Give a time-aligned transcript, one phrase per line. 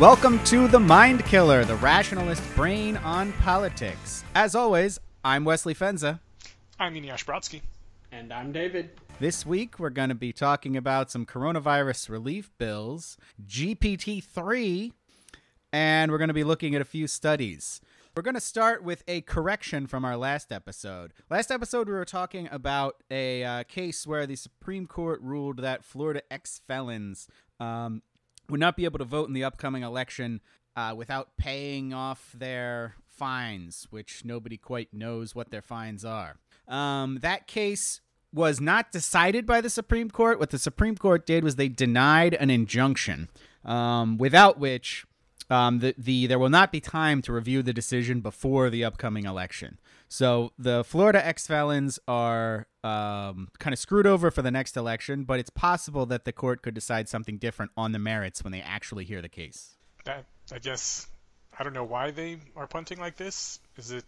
[0.00, 4.24] Welcome to The Mind Killer, the rationalist brain on politics.
[4.34, 6.18] As always, I'm Wesley Fenza.
[6.80, 7.60] I'm Eneasz Brodsky.
[8.10, 8.90] And I'm David.
[9.20, 14.92] This week, we're going to be talking about some coronavirus relief bills, GPT 3,
[15.72, 17.80] and we're going to be looking at a few studies.
[18.16, 21.12] We're going to start with a correction from our last episode.
[21.30, 25.84] Last episode, we were talking about a uh, case where the Supreme Court ruled that
[25.84, 27.28] Florida ex felons
[27.60, 28.02] um,
[28.48, 30.40] would not be able to vote in the upcoming election
[30.76, 36.36] uh, without paying off their fines, which nobody quite knows what their fines are.
[36.66, 38.00] Um, that case
[38.32, 40.40] was not decided by the Supreme Court.
[40.40, 43.28] What the Supreme Court did was they denied an injunction,
[43.64, 45.06] um, without which
[45.48, 49.24] um, the, the there will not be time to review the decision before the upcoming
[49.24, 49.78] election.
[50.14, 55.24] So the Florida ex felons are um, kind of screwed over for the next election,
[55.24, 58.60] but it's possible that the court could decide something different on the merits when they
[58.60, 59.74] actually hear the case.
[60.04, 61.08] That I guess
[61.58, 63.58] I don't know why they are punting like this.
[63.76, 64.04] Is it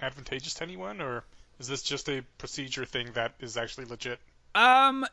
[0.00, 1.24] advantageous to anyone, or
[1.58, 4.20] is this just a procedure thing that is actually legit?
[4.54, 5.04] Um,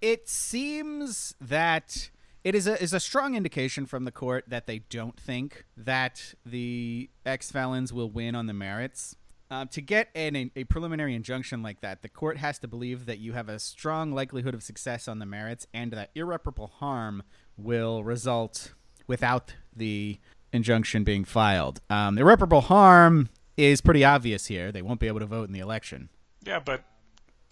[0.00, 2.10] it seems that
[2.44, 6.34] it is a is a strong indication from the court that they don't think that
[6.46, 9.16] the ex felons will win on the merits.
[9.52, 13.18] Um, to get an, a preliminary injunction like that, the court has to believe that
[13.18, 17.24] you have a strong likelihood of success on the merits and that irreparable harm
[17.56, 18.72] will result
[19.08, 20.18] without the
[20.52, 21.80] injunction being filed.
[21.90, 24.70] Um, irreparable harm is pretty obvious here.
[24.70, 26.10] They won't be able to vote in the election.
[26.44, 26.84] Yeah, but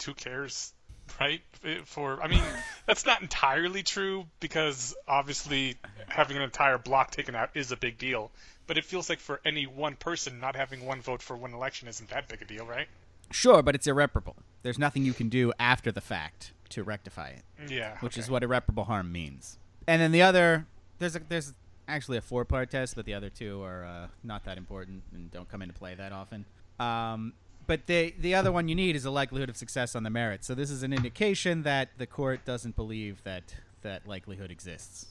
[0.04, 0.72] who cares,
[1.20, 1.40] right?
[1.84, 2.42] For I mean,
[2.86, 5.76] that's not entirely true because obviously
[6.06, 8.30] having an entire block taken out is a big deal.
[8.68, 11.88] But it feels like for any one person, not having one vote for one election
[11.88, 12.86] isn't that big a deal, right?
[13.32, 14.36] Sure, but it's irreparable.
[14.62, 17.70] There's nothing you can do after the fact to rectify it.
[17.70, 17.96] Yeah.
[17.98, 18.20] Which okay.
[18.20, 19.58] is what irreparable harm means.
[19.86, 20.66] And then the other,
[20.98, 21.54] there's a, there's
[21.88, 25.30] actually a four part test, but the other two are uh, not that important and
[25.30, 26.44] don't come into play that often.
[26.78, 27.32] Um,
[27.66, 30.46] but the the other one you need is a likelihood of success on the merits.
[30.46, 35.06] So this is an indication that the court doesn't believe that that likelihood exists.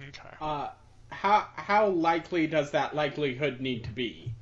[0.00, 0.28] Okay.
[0.40, 0.68] Uh,
[1.14, 4.32] how how likely does that likelihood need to be?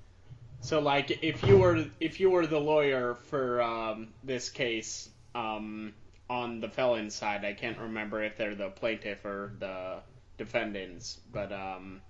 [0.60, 5.92] So like if you were if you were the lawyer for um, this case um,
[6.30, 9.98] on the felon side, I can't remember if they're the plaintiff or the
[10.38, 12.00] defendants, but um,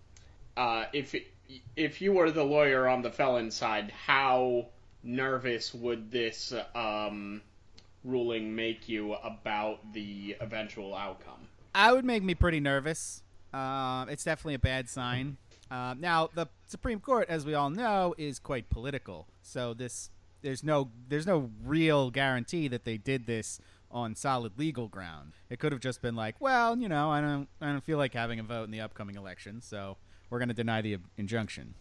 [0.56, 1.14] uh, if
[1.76, 4.66] if you were the lawyer on the felon side, how
[5.02, 7.42] nervous would this um,
[8.04, 11.48] ruling make you about the eventual outcome?
[11.74, 13.22] I would make me pretty nervous.
[13.52, 15.36] Uh, it's definitely a bad sign.
[15.70, 19.26] Uh, now, the Supreme Court, as we all know, is quite political.
[19.42, 20.10] So this,
[20.42, 25.32] there's no, there's no real guarantee that they did this on solid legal ground.
[25.50, 28.14] It could have just been like, well, you know, I don't, I don't feel like
[28.14, 29.96] having a vote in the upcoming election, so
[30.30, 31.74] we're going to deny the injunction.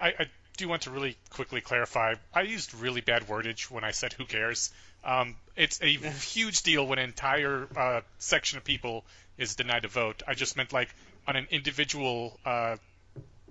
[0.00, 2.14] I, I do want to really quickly clarify.
[2.34, 4.70] I used really bad wordage when I said "who cares."
[5.04, 9.04] Um, it's a huge deal when an entire uh, section of people
[9.38, 10.22] is denied a vote.
[10.26, 10.94] I just meant like
[11.26, 12.76] on an individual uh,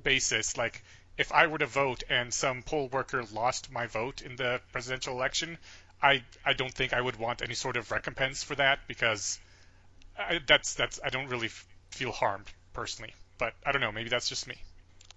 [0.03, 0.57] basis.
[0.57, 0.83] Like
[1.17, 5.15] if I were to vote and some poll worker lost my vote in the presidential
[5.15, 5.57] election,
[6.01, 9.39] I I don't think I would want any sort of recompense for that because
[10.17, 13.13] I, that's that's I don't really f- feel harmed personally.
[13.37, 13.91] But I don't know.
[13.91, 14.55] Maybe that's just me.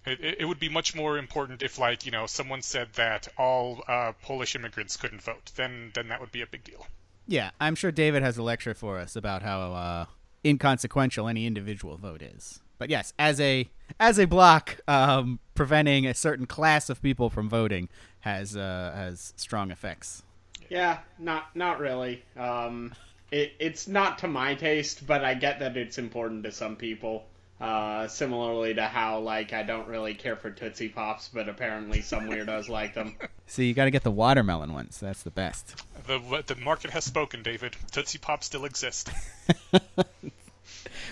[0.05, 3.83] It, it, would be much more important if, like, you know, someone said that all
[3.87, 5.51] uh, Polish immigrants couldn't vote.
[5.55, 6.87] Then, then that would be a big deal.
[7.27, 10.05] Yeah, I'm sure David has a lecture for us about how uh,
[10.45, 12.59] inconsequential any individual vote is.
[12.77, 13.69] But yes, as a
[13.99, 17.89] as a block, um, preventing a certain class of people from voting
[18.21, 20.23] has uh, has strong effects.
[20.69, 22.23] Yeah, not not really.
[22.35, 22.93] Um,
[23.31, 27.25] it, it's not to my taste, but I get that it's important to some people.
[27.61, 32.27] Uh, similarly to how like I don't really care for Tootsie Pops, but apparently some
[32.27, 33.15] weirdos like them.
[33.45, 34.99] See, you got to get the watermelon ones.
[34.99, 35.75] That's the best.
[36.07, 37.75] The the market has spoken, David.
[37.91, 39.11] Tootsie Pops still exist.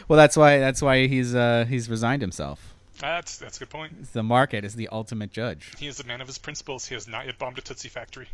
[0.08, 2.74] well, that's why that's why he's uh, he's resigned himself.
[2.98, 4.12] That's that's a good point.
[4.14, 5.74] The market is the ultimate judge.
[5.78, 6.88] He is a man of his principles.
[6.88, 8.28] He has not yet bombed a Tootsie factory.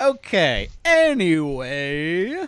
[0.00, 0.68] okay.
[0.84, 2.46] Anyway,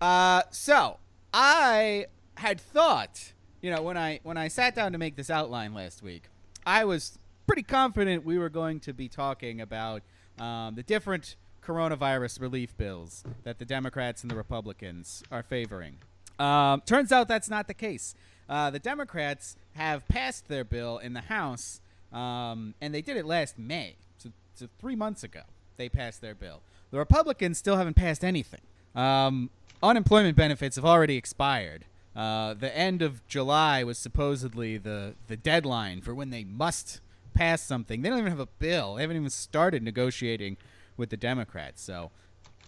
[0.00, 0.98] uh, so
[1.32, 5.74] I had thought, you know, when I when I sat down to make this outline
[5.74, 6.24] last week,
[6.66, 10.02] I was pretty confident we were going to be talking about
[10.38, 15.96] um, the different coronavirus relief bills that the Democrats and the Republicans are favoring.
[16.38, 18.14] Um, turns out that's not the case.
[18.48, 21.80] Uh, the Democrats have passed their bill in the House,
[22.12, 25.40] um, and they did it last May, so, so, three months ago.
[25.76, 26.60] They passed their bill.
[26.90, 28.60] The Republicans still haven't passed anything.
[28.94, 29.50] Um,
[29.82, 31.84] unemployment benefits have already expired.
[32.14, 37.00] Uh, the end of July was supposedly the the deadline for when they must
[37.34, 38.02] pass something.
[38.02, 38.94] They don't even have a bill.
[38.94, 40.56] They haven't even started negotiating
[40.96, 41.82] with the Democrats.
[41.82, 42.10] So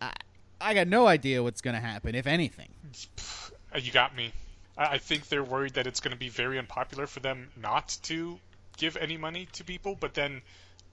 [0.01, 0.13] I
[0.61, 2.71] I got no idea what's going to happen, if anything.
[3.75, 4.33] Uh, You got me.
[4.77, 7.97] I I think they're worried that it's going to be very unpopular for them not
[8.05, 8.39] to
[8.77, 10.43] give any money to people, but then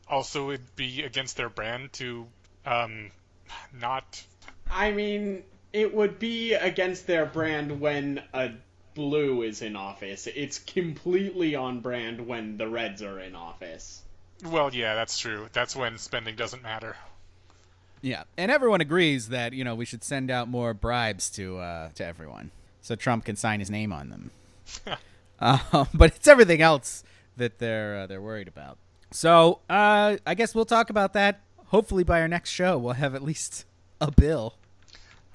[0.08, 2.28] also it'd be against their brand to
[2.66, 3.12] um,
[3.80, 4.24] not.
[4.70, 8.52] I mean, it would be against their brand when a
[8.94, 10.28] blue is in office.
[10.28, 14.04] It's completely on brand when the reds are in office.
[14.46, 15.48] Well, yeah, that's true.
[15.52, 16.96] That's when spending doesn't matter.
[18.02, 21.90] Yeah, and everyone agrees that you know we should send out more bribes to uh,
[21.96, 24.32] to everyone, so Trump can sign his name on them.
[25.40, 27.04] uh, but it's everything else
[27.38, 28.78] that they're uh, they're worried about.
[29.12, 31.40] So uh, I guess we'll talk about that.
[31.68, 33.66] Hopefully, by our next show, we'll have at least
[34.02, 34.56] a bill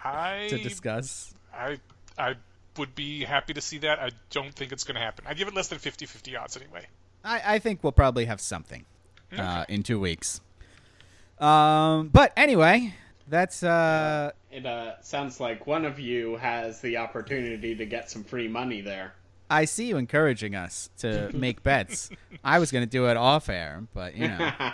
[0.04, 1.34] I to discuss.
[1.52, 1.78] I
[2.18, 2.34] I
[2.76, 3.98] would be happy to see that.
[3.98, 5.24] I don't think it's going to happen.
[5.28, 6.86] I give it less than 50-50 odds anyway.
[7.24, 8.84] I, I think we'll probably have something
[9.36, 10.40] uh, in two weeks.
[11.38, 12.94] Um, but anyway,
[13.28, 18.24] that's uh, It uh, sounds like one of you has the opportunity to get some
[18.24, 19.14] free money there.
[19.50, 22.10] I see you encouraging us to make bets.
[22.44, 24.50] I was going to do it off air, but you know.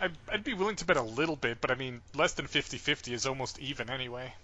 [0.00, 3.12] I'd, I'd be willing to bet a little bit, but I mean, less than 50-50
[3.12, 4.34] is almost even anyway.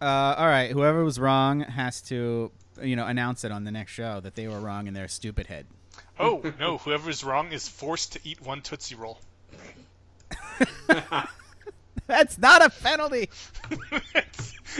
[0.00, 2.50] Uh, all right, whoever was wrong has to,
[2.82, 5.46] you know, announce it on the next show that they were wrong in their stupid
[5.46, 5.66] head.
[6.18, 6.78] Oh no!
[6.78, 9.18] Whoever is wrong is forced to eat one tootsie roll.
[12.06, 13.30] That's not a penalty.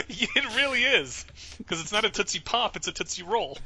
[0.09, 1.25] it really is,
[1.59, 3.59] because it's not a tootsie pop; it's a tootsie roll.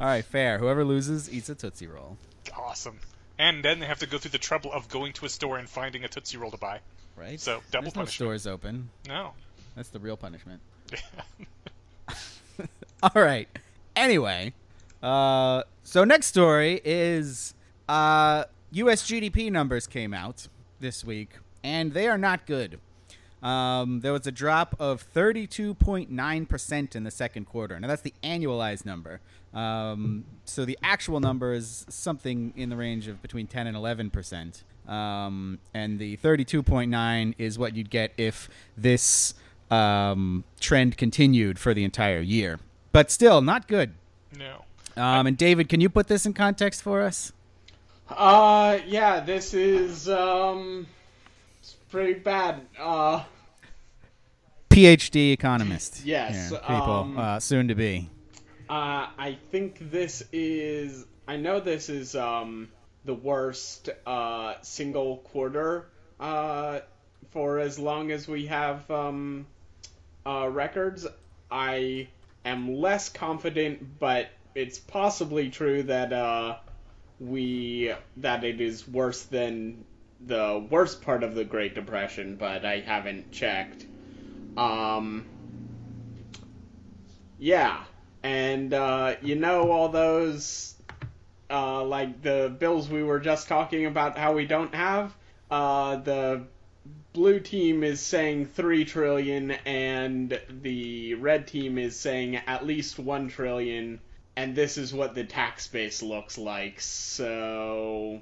[0.00, 0.58] All right, fair.
[0.58, 2.16] Whoever loses eats a tootsie roll.
[2.56, 2.98] Awesome.
[3.38, 5.68] And then they have to go through the trouble of going to a store and
[5.68, 6.80] finding a tootsie roll to buy.
[7.16, 7.40] Right.
[7.40, 8.10] So, double There's no punishment.
[8.10, 8.90] stores open.
[9.06, 9.32] No.
[9.74, 10.60] That's the real punishment.
[13.02, 13.48] All right.
[13.94, 14.52] Anyway,
[15.02, 17.54] uh, so next story is
[17.88, 19.02] uh, U.S.
[19.06, 20.48] GDP numbers came out
[20.80, 21.30] this week,
[21.62, 22.78] and they are not good.
[23.42, 27.78] Um, there was a drop of 32.9% in the second quarter.
[27.78, 29.20] Now, that's the annualized number.
[29.54, 34.62] Um, so the actual number is something in the range of between 10 and 11%.
[34.90, 39.34] Um, and the 32.9 is what you'd get if this
[39.70, 42.60] um, trend continued for the entire year.
[42.92, 43.94] But still, not good.
[44.38, 44.62] no.
[44.96, 47.30] Um, and David, can you put this in context for us?
[48.08, 51.05] Uh, yeah, this is, um, it's
[51.96, 52.60] pretty bad.
[52.78, 53.24] Uh,
[54.68, 56.04] PhD economist.
[56.04, 58.10] Yes, here, people, um, uh, soon to be.
[58.68, 61.06] Uh, I think this is.
[61.26, 62.68] I know this is um,
[63.06, 65.86] the worst uh, single quarter
[66.20, 66.80] uh,
[67.30, 69.46] for as long as we have um,
[70.26, 71.06] uh, records.
[71.50, 72.08] I
[72.44, 76.58] am less confident, but it's possibly true that uh,
[77.20, 79.82] we that it is worse than
[80.20, 83.86] the worst part of the Great Depression, but I haven't checked.
[84.56, 85.26] Um,
[87.38, 87.84] yeah,
[88.22, 90.74] and uh, you know all those
[91.50, 95.14] uh, like the bills we were just talking about how we don't have.
[95.50, 96.42] Uh, the
[97.12, 103.28] blue team is saying three trillion, and the red team is saying at least one
[103.28, 104.00] trillion.
[104.38, 106.78] And this is what the tax base looks like.
[106.80, 108.20] So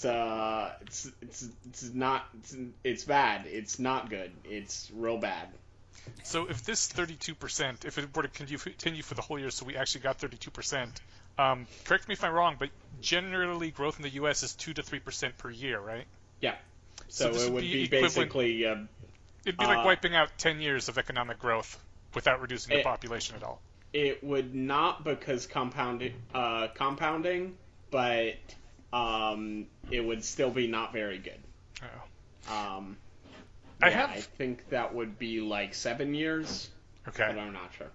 [0.00, 3.46] it's uh, it's it's it's not it's, it's bad.
[3.46, 4.30] It's not good.
[4.44, 5.48] It's real bad.
[6.24, 9.76] So if this 32%, if it were to continue for the whole year, so we
[9.76, 10.88] actually got 32%,
[11.38, 14.42] um, correct me if I'm wrong, but generally growth in the U.S.
[14.42, 16.04] is 2 to 3% per year, right?
[16.40, 16.54] Yeah.
[17.08, 18.76] So So, it would would be be, basically uh,
[19.44, 21.78] It'd be like Uh, wiping out 10 years of economic growth
[22.14, 23.60] without reducing the It- population at all.
[23.92, 27.56] it would not because compounding uh, compounding,
[27.90, 28.34] but
[28.92, 31.40] um, it would still be not very good.
[31.82, 32.54] Oh.
[32.54, 32.96] Um,
[33.82, 36.68] I have- I think that would be like seven years,
[37.08, 37.26] Okay.
[37.26, 37.86] but I'm not sure.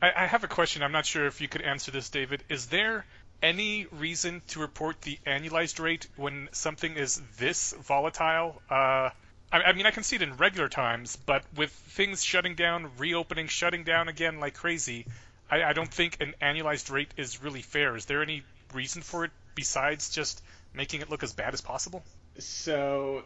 [0.00, 0.82] I, I have a question.
[0.82, 2.42] I'm not sure if you could answer this, David.
[2.48, 3.04] Is there
[3.42, 8.60] any reason to report the annualized rate when something is this volatile?
[8.70, 9.10] Uh,
[9.52, 12.90] I, I mean, I can see it in regular times, but with things shutting down,
[12.98, 15.06] reopening, shutting down again like crazy,
[15.50, 17.96] I, I don't think an annualized rate is really fair.
[17.96, 18.42] Is there any
[18.74, 20.40] reason for it besides just
[20.72, 22.04] making it look as bad as possible?
[22.38, 23.24] So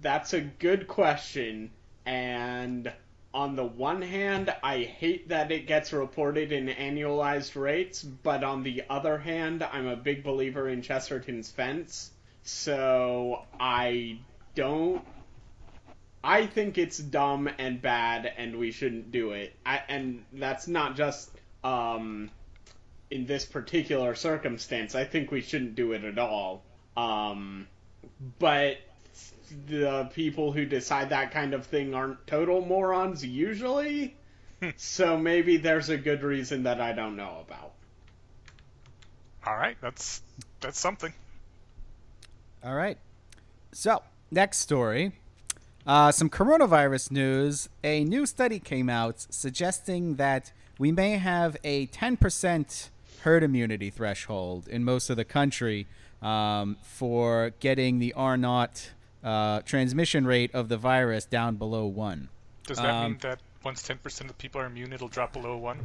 [0.00, 1.70] that's a good question,
[2.06, 2.90] and
[3.34, 8.62] on the one hand, I hate that it gets reported in annualized rates, but on
[8.62, 12.10] the other hand, I'm a big believer in Chesterton's fence,
[12.42, 14.18] so I
[14.54, 15.02] don't.
[16.24, 19.54] I think it's dumb and bad, and we shouldn't do it.
[19.66, 21.30] I, and that's not just
[21.64, 22.30] um,
[23.12, 26.64] in this particular circumstance, I think we shouldn't do it at all.
[26.96, 27.68] Um,
[28.38, 28.78] but
[29.66, 34.16] the people who decide that kind of thing aren't total morons usually.
[34.76, 37.72] so maybe there's a good reason that I don't know about.
[39.44, 40.22] All right, that's
[40.60, 41.12] that's something.
[42.64, 42.96] All right.
[43.72, 45.12] So, next story.
[45.84, 47.68] Uh, some coronavirus news.
[47.82, 52.90] A new study came out suggesting that we may have a 10%
[53.22, 55.86] herd immunity threshold in most of the country
[56.20, 58.92] um, for getting the R naught
[59.24, 62.28] uh, transmission rate of the virus down below one.
[62.66, 65.56] Does that Um, mean that once 10% of the people are immune, it'll drop below
[65.56, 65.78] one?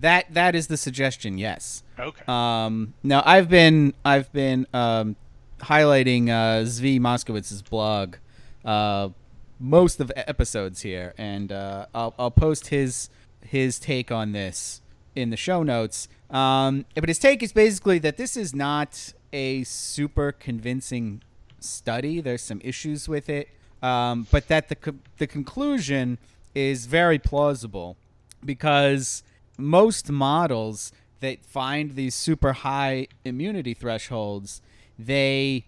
[0.00, 1.36] That that is the suggestion.
[1.36, 1.82] Yes.
[1.98, 2.24] Okay.
[2.26, 5.16] Um, now I've been I've been um,
[5.58, 8.16] highlighting uh, Zvi Mowshowitz's blog
[8.64, 9.10] uh,
[9.58, 13.10] most of episodes here, and uh, I'll, I'll post his
[13.42, 14.79] his take on this
[15.14, 16.08] in the show notes.
[16.30, 21.22] Um, but his take is basically that this is not a super convincing
[21.58, 22.20] study.
[22.20, 23.48] There's some issues with it,
[23.82, 26.18] um, but that the co- the conclusion
[26.54, 27.96] is very plausible
[28.44, 29.22] because
[29.58, 34.62] most models that find these super high immunity thresholds,
[34.98, 35.66] they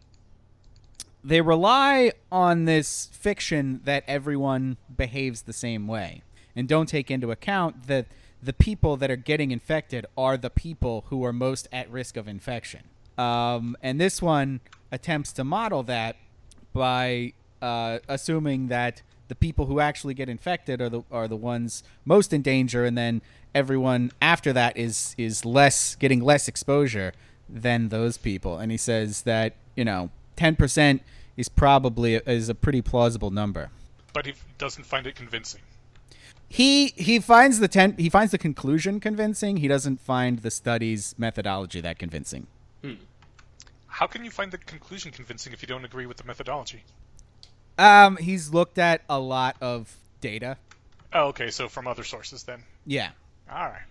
[1.24, 6.22] they rely on this fiction that everyone behaves the same way
[6.56, 8.06] and don't take into account that
[8.42, 12.26] the people that are getting infected are the people who are most at risk of
[12.26, 12.80] infection.
[13.16, 16.16] Um, and this one attempts to model that
[16.72, 21.82] by uh, assuming that the people who actually get infected are the are the ones
[22.04, 23.22] most in danger, and then
[23.54, 27.12] everyone after that is is less getting less exposure
[27.48, 28.58] than those people.
[28.58, 31.02] And he says that you know ten percent
[31.36, 33.70] is probably is a pretty plausible number.
[34.12, 35.60] but he doesn't find it convincing.
[36.52, 39.56] He he finds the ten he finds the conclusion convincing.
[39.56, 42.46] He doesn't find the study's methodology that convincing.
[43.86, 46.84] How can you find the conclusion convincing if you don't agree with the methodology?
[47.78, 50.58] Um, he's looked at a lot of data.
[51.14, 52.62] Oh, okay, so from other sources then.
[52.84, 53.10] Yeah,
[53.50, 53.86] All right.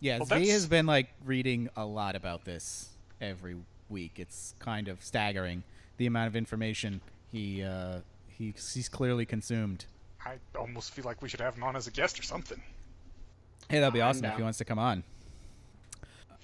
[0.00, 0.16] yeah.
[0.18, 2.88] Well, Zvi has been like reading a lot about this
[3.20, 3.56] every
[3.90, 4.12] week.
[4.16, 5.62] It's kind of staggering
[5.98, 7.98] the amount of information he uh,
[8.28, 9.84] he he's clearly consumed.
[10.24, 12.60] I almost feel like we should have him on as a guest or something.
[13.68, 15.02] Hey, that'd be I'm awesome if he wants to come on.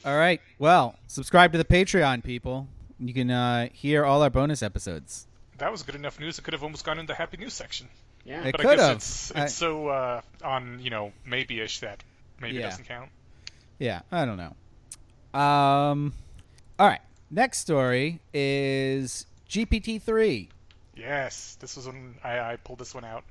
[0.05, 0.41] All right.
[0.59, 2.67] Well, subscribe to the Patreon, people.
[2.99, 5.27] You can uh, hear all our bonus episodes.
[5.59, 6.39] That was good enough news.
[6.39, 7.89] It could have almost gone in the happy news section.
[8.25, 8.43] Yeah.
[8.45, 8.97] It But could I guess have.
[8.97, 12.03] it's, I- so uh, on, you know, maybe-ish that
[12.41, 12.63] maybe Yeah.
[12.71, 13.11] doesn't count.
[13.79, 15.39] Yeah, I don't know.
[15.39, 16.13] Um,
[16.79, 17.01] all right.
[17.31, 20.49] Next story is GPT three.
[20.97, 23.25] Yes, this was when I, I pulled this one out.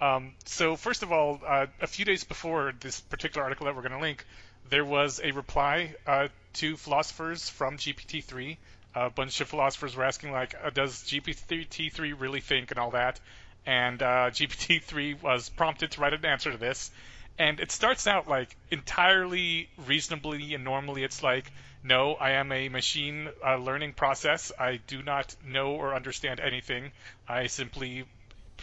[0.00, 3.82] Um, so first of all, uh, a few days before this particular article that we're
[3.82, 4.24] going to link,
[4.68, 8.56] there was a reply uh, to philosophers from GPT-3.
[8.94, 13.20] A bunch of philosophers were asking like, uh, does GPT-3 really think and all that,
[13.64, 16.90] and uh, GPT-3 was prompted to write an answer to this.
[17.38, 21.04] And it starts out like entirely reasonably and normally.
[21.04, 21.50] It's like,
[21.84, 24.52] no, I am a machine uh, learning process.
[24.58, 26.92] I do not know or understand anything.
[27.28, 28.04] I simply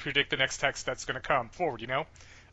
[0.03, 2.05] predict the next text that's going to come forward, you know?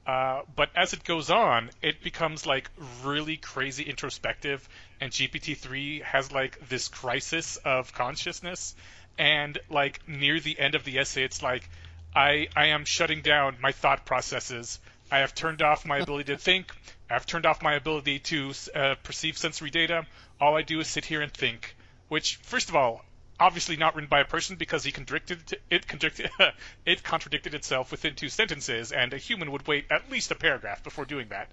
[0.06, 2.70] Uh, but as it goes on, it becomes like
[3.04, 4.66] really crazy introspective,
[5.00, 8.74] and GPT-3 has like this crisis of consciousness,
[9.18, 11.68] and like near the end of the essay, it's like,
[12.14, 14.80] I I am shutting down my thought processes.
[15.12, 16.72] I have turned off my ability to think.
[17.10, 20.06] I've turned off my ability to uh, perceive sensory data.
[20.40, 21.76] All I do is sit here and think.
[22.08, 23.04] Which, first of all,
[23.40, 26.30] obviously not written by a person because he contradicted it contradicted
[26.86, 30.84] it contradicted itself within two sentences, and a human would wait at least a paragraph
[30.84, 31.50] before doing that.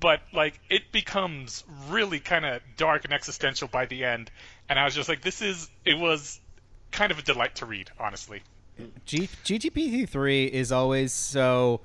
[0.00, 4.30] But like, it becomes really kind of dark and existential by the end,
[4.68, 6.40] and I was just like, this is it was
[6.90, 8.42] kind of a delight to read, honestly.
[9.04, 11.80] G- GGPT three is always so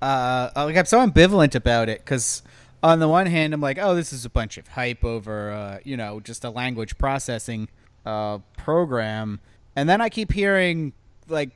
[0.00, 2.42] uh, like I'm so ambivalent about it because
[2.82, 5.78] on the one hand I'm like, oh, this is a bunch of hype over uh,
[5.84, 7.68] you know just a language processing
[8.04, 9.40] uh, program,
[9.76, 10.92] and then I keep hearing
[11.28, 11.50] like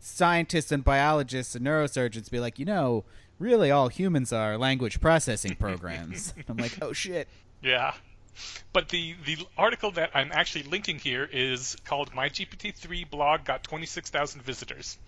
[0.00, 3.04] scientists and biologists and neurosurgeons be like, you know,
[3.38, 6.34] really all humans are language processing programs.
[6.48, 7.28] I'm like, oh shit.
[7.62, 7.94] Yeah.
[8.72, 13.62] But the, the article that I'm actually linking here is called My GPT-3 blog got
[13.62, 14.98] 26,000 visitors.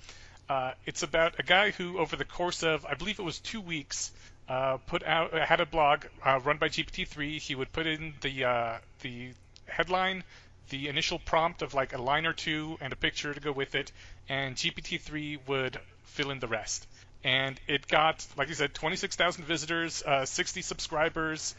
[0.48, 3.62] Uh, it's about a guy who, over the course of, I believe it was two
[3.62, 4.12] weeks,
[4.46, 7.40] uh, put out had a blog uh, run by GPT-3.
[7.40, 9.30] He would put in the uh, the
[9.66, 10.22] headline,
[10.70, 13.74] the initial prompt of like a line or two, and a picture to go with
[13.74, 13.92] it,
[14.28, 16.86] and GPT-3 would fill in the rest.
[17.24, 21.54] and it got, like you said, 26,000 visitors, uh, 60 subscribers.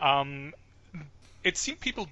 [0.00, 0.54] Um,
[1.44, 2.08] it seemed people,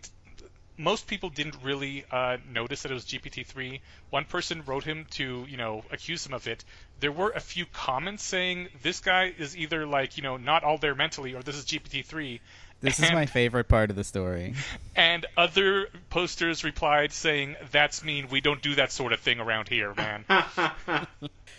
[0.78, 3.80] most people didn't really uh, notice that it was GPT-3.
[4.10, 6.64] One person wrote him to, you know, accuse him of it.
[7.00, 10.78] There were a few comments saying this guy is either like, you know, not all
[10.78, 12.40] there mentally, or this is GPT-3.
[12.80, 14.54] This is And- my favorite part of the story.
[14.95, 18.28] And other posters replied saying, "That's mean.
[18.28, 20.25] We don't do that sort of thing around here, man."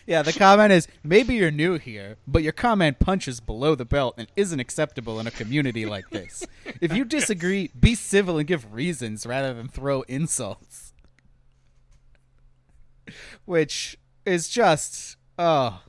[0.08, 4.16] Yeah, the comment is maybe you're new here, but your comment punches below the belt
[4.18, 6.48] and isn't acceptable in a community like this.
[6.80, 10.94] If you disagree, be civil and give reasons rather than throw insults.
[13.44, 15.82] Which is just, oh,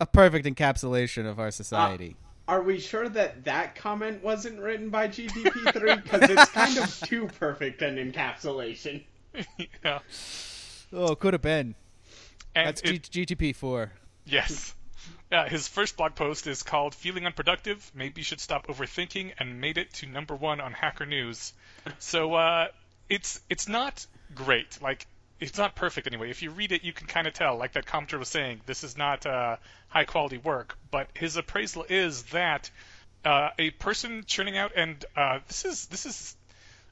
[0.00, 2.16] a perfect encapsulation of our uh, society.
[2.48, 6.02] Are we sure that that comment wasn't written by GDP3?
[6.02, 9.02] Because it's kind of too perfect an encapsulation.
[9.84, 9.98] yeah.
[10.92, 11.74] oh, could have been.
[12.54, 13.90] And That's it- G- GTP 4.
[14.26, 14.74] Yes.
[15.30, 17.90] Yeah, his first blog post is called Feeling Unproductive?
[17.94, 21.52] Maybe you should stop overthinking and made it to number one on Hacker News.
[21.98, 22.68] So uh,
[23.08, 24.80] it's it's not great.
[24.80, 25.04] Like
[25.40, 26.30] it's not perfect anyway.
[26.30, 28.84] If you read it, you can kind of tell, like that commenter was saying, this
[28.84, 29.56] is not uh,
[29.88, 30.78] high quality work.
[30.90, 32.70] But his appraisal is that
[33.24, 36.36] uh, a person churning out, and uh, this is this is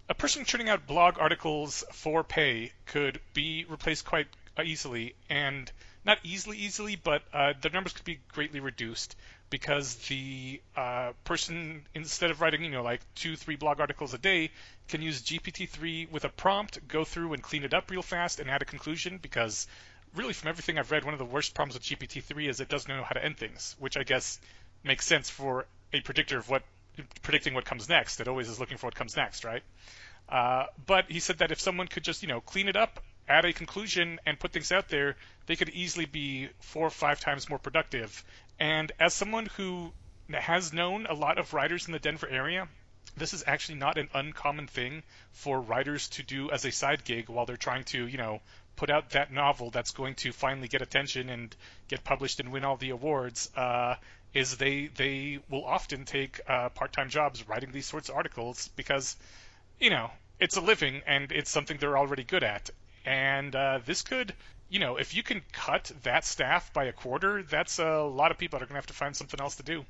[0.09, 4.27] a person churning out blog articles for pay could be replaced quite
[4.59, 5.71] uh, easily, and
[6.05, 9.17] not easily, easily, but uh, the numbers could be greatly reduced
[9.51, 14.19] because the uh, person, instead of writing, you know, like two, three blog articles a
[14.19, 14.51] day,
[14.89, 18.51] can use GPT-3 with a prompt, go through and clean it up real fast, and
[18.51, 19.19] add a conclusion.
[19.21, 19.67] Because
[20.15, 22.95] really, from everything I've read, one of the worst problems with GPT-3 is it doesn't
[22.95, 24.41] know how to end things, which I guess
[24.83, 26.63] makes sense for a predictor of what
[27.23, 28.21] predicting what comes next.
[28.21, 29.63] It always is looking for what comes next, right?
[30.29, 33.45] Uh, but he said that if someone could just, you know, clean it up, add
[33.45, 35.17] a conclusion, and put things out there,
[35.47, 38.25] they could easily be four or five times more productive.
[38.59, 39.93] And as someone who
[40.31, 42.69] has known a lot of writers in the Denver area,
[43.17, 47.29] this is actually not an uncommon thing for writers to do as a side gig
[47.29, 48.41] while they're trying to, you know,
[48.77, 51.55] put out that novel that's going to finally get attention and
[51.89, 53.51] get published and win all the awards.
[53.57, 53.95] Uh,
[54.33, 59.17] is they they will often take uh, part-time jobs writing these sorts of articles because
[59.79, 62.71] you know, it's a living and it's something they're already good at.
[63.05, 64.35] And uh, this could,
[64.69, 68.39] you know, if you can cut that staff by a quarter, that's a lot of
[68.39, 69.85] people that are going to have to find something else to do.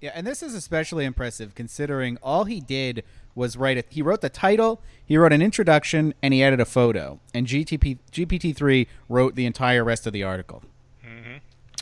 [0.00, 3.02] Yeah, and this is especially impressive considering all he did
[3.34, 3.86] was write it.
[3.90, 7.18] He wrote the title, he wrote an introduction, and he added a photo.
[7.34, 10.62] And GTP GPT three wrote the entire rest of the article.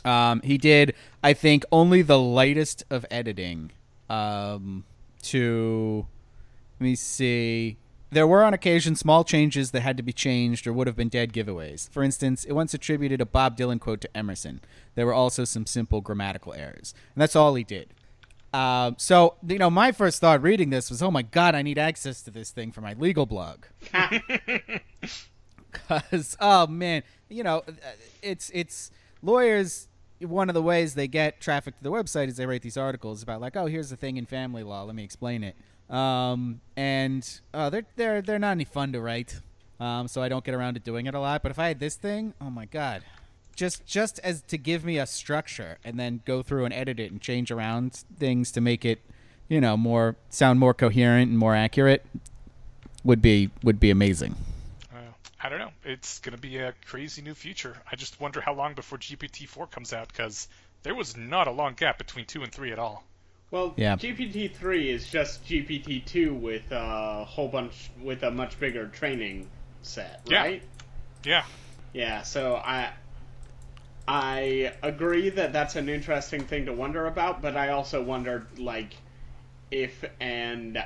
[0.05, 3.71] Um, he did, I think, only the lightest of editing.
[4.09, 4.85] Um,
[5.23, 6.07] to
[6.79, 7.77] let me see.
[8.09, 11.09] There were on occasion small changes that had to be changed or would have been
[11.09, 11.89] dead giveaways.
[11.89, 14.61] For instance, it once attributed a Bob Dylan quote to Emerson.
[14.95, 16.93] There were also some simple grammatical errors.
[17.13, 17.93] And that's all he did.
[18.53, 21.77] Um, so, you know, my first thought reading this was, oh my God, I need
[21.77, 23.65] access to this thing for my legal blog.
[25.69, 27.61] Because, oh man, you know,
[28.23, 28.89] it's, it's
[29.21, 29.87] lawyers.
[30.19, 33.21] One of the ways they get traffic to the website is they write these articles
[33.21, 34.83] about, like, oh, here's the thing in family law.
[34.83, 35.55] Let me explain it
[35.89, 39.39] um, and uh, they're they're they're not any fun to write.
[39.79, 41.43] Um, so I don't get around to doing it a lot.
[41.43, 43.03] But if I had this thing, oh my god,
[43.55, 47.11] just just as to give me a structure and then go through and edit it
[47.11, 48.99] and change around things to make it,
[49.47, 52.05] you know, more sound more coherent and more accurate,
[53.03, 54.35] would be would be amazing.
[54.93, 54.97] Uh,
[55.41, 55.71] I don't know.
[55.85, 57.75] It's going to be a crazy new future.
[57.91, 60.47] I just wonder how long before GPT-4 comes out because
[60.83, 63.03] there was not a long gap between 2 and 3 at all.
[63.49, 63.95] Well, Yeah.
[63.95, 69.49] GPT-3 is just GPT-2 with a whole bunch with a much bigger training
[69.83, 70.41] set, Yeah.
[70.41, 70.63] right?
[71.23, 71.45] Yeah.
[71.93, 72.21] Yeah.
[72.23, 72.91] So I
[74.07, 78.93] I agree that that's an interesting thing to wonder about, but I also wondered like
[79.71, 80.83] if and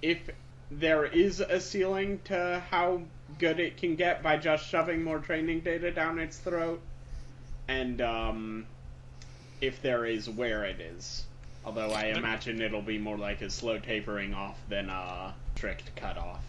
[0.00, 0.30] if
[0.70, 3.02] there is a ceiling to how
[3.38, 6.80] good it can get by just shoving more training data down its throat,
[7.68, 8.66] and um,
[9.60, 11.24] if there is, where it is.
[11.64, 16.42] Although I imagine it'll be more like a slow tapering off than a strict cutoff.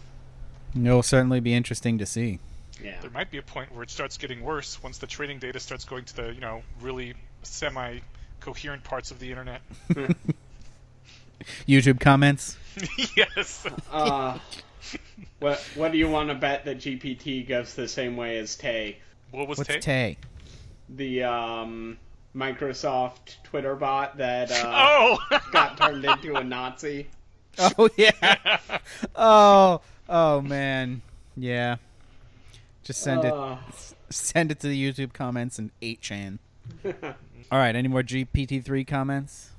[0.74, 2.40] It'll certainly be interesting to see.
[2.82, 3.00] Yeah.
[3.00, 5.84] There might be a point where it starts getting worse once the training data starts
[5.84, 8.00] going to the, you know, really semi
[8.40, 9.60] coherent parts of the internet.
[11.68, 12.56] YouTube comments.
[13.16, 13.66] yes.
[13.92, 14.38] Uh,
[15.38, 18.98] what What do you want to bet that GPT goes the same way as Tay,
[19.30, 19.80] What was What's Tay?
[19.80, 20.16] Tay?
[20.88, 21.98] the um,
[22.34, 25.18] Microsoft Twitter bot that uh, Oh!
[25.52, 27.06] got turned into a Nazi?
[27.78, 28.58] Oh yeah.
[29.14, 31.02] oh oh man.
[31.36, 31.76] Yeah.
[32.82, 33.58] Just send it Uh,
[34.10, 36.38] send it to the YouTube comments and 8chan.
[36.84, 36.92] All
[37.58, 37.76] right.
[37.76, 39.50] Any more GPT-3 comments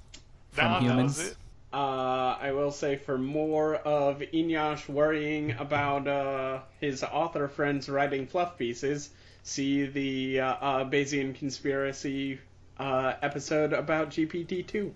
[0.52, 1.18] from That- that humans?
[1.20, 1.38] was it.
[1.72, 8.28] Uh, I will say for more of Eneasz worrying about uh, his author friends writing
[8.28, 9.10] fluff pieces,
[9.44, 12.40] see the uh, uh, Bayesian conspiracy
[12.80, 14.92] uh, episode about GPT-2.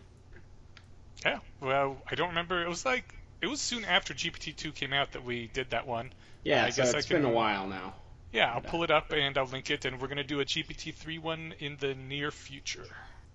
[1.26, 1.40] Yeah.
[1.62, 2.64] Well, I don't remember.
[2.64, 6.12] It was like it was soon after GPT-2 came out that we did that one.
[6.44, 7.94] Yeah, I so guess I it's been a while now.
[8.32, 11.20] Yeah, I'll pull it up and I'll link it, and we're gonna do a GPT-3
[11.20, 12.86] one in the near future.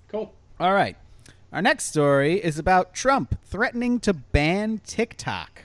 [0.08, 0.32] Cool.
[0.60, 0.96] All right.
[1.52, 5.62] Our next story is about Trump threatening to ban TikTok.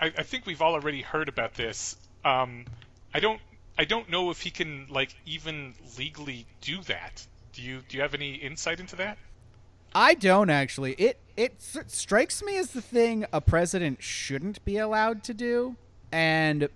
[0.00, 1.96] I, I think we've all already heard about this.
[2.24, 2.64] Um,
[3.12, 3.40] I don't.
[3.76, 7.26] I don't know if he can like even legally do that.
[7.54, 7.80] Do you?
[7.88, 9.16] Do you have any insight into that?
[9.94, 10.92] I don't actually.
[10.94, 15.76] It it s- strikes me as the thing a president shouldn't be allowed to do,
[16.10, 16.68] and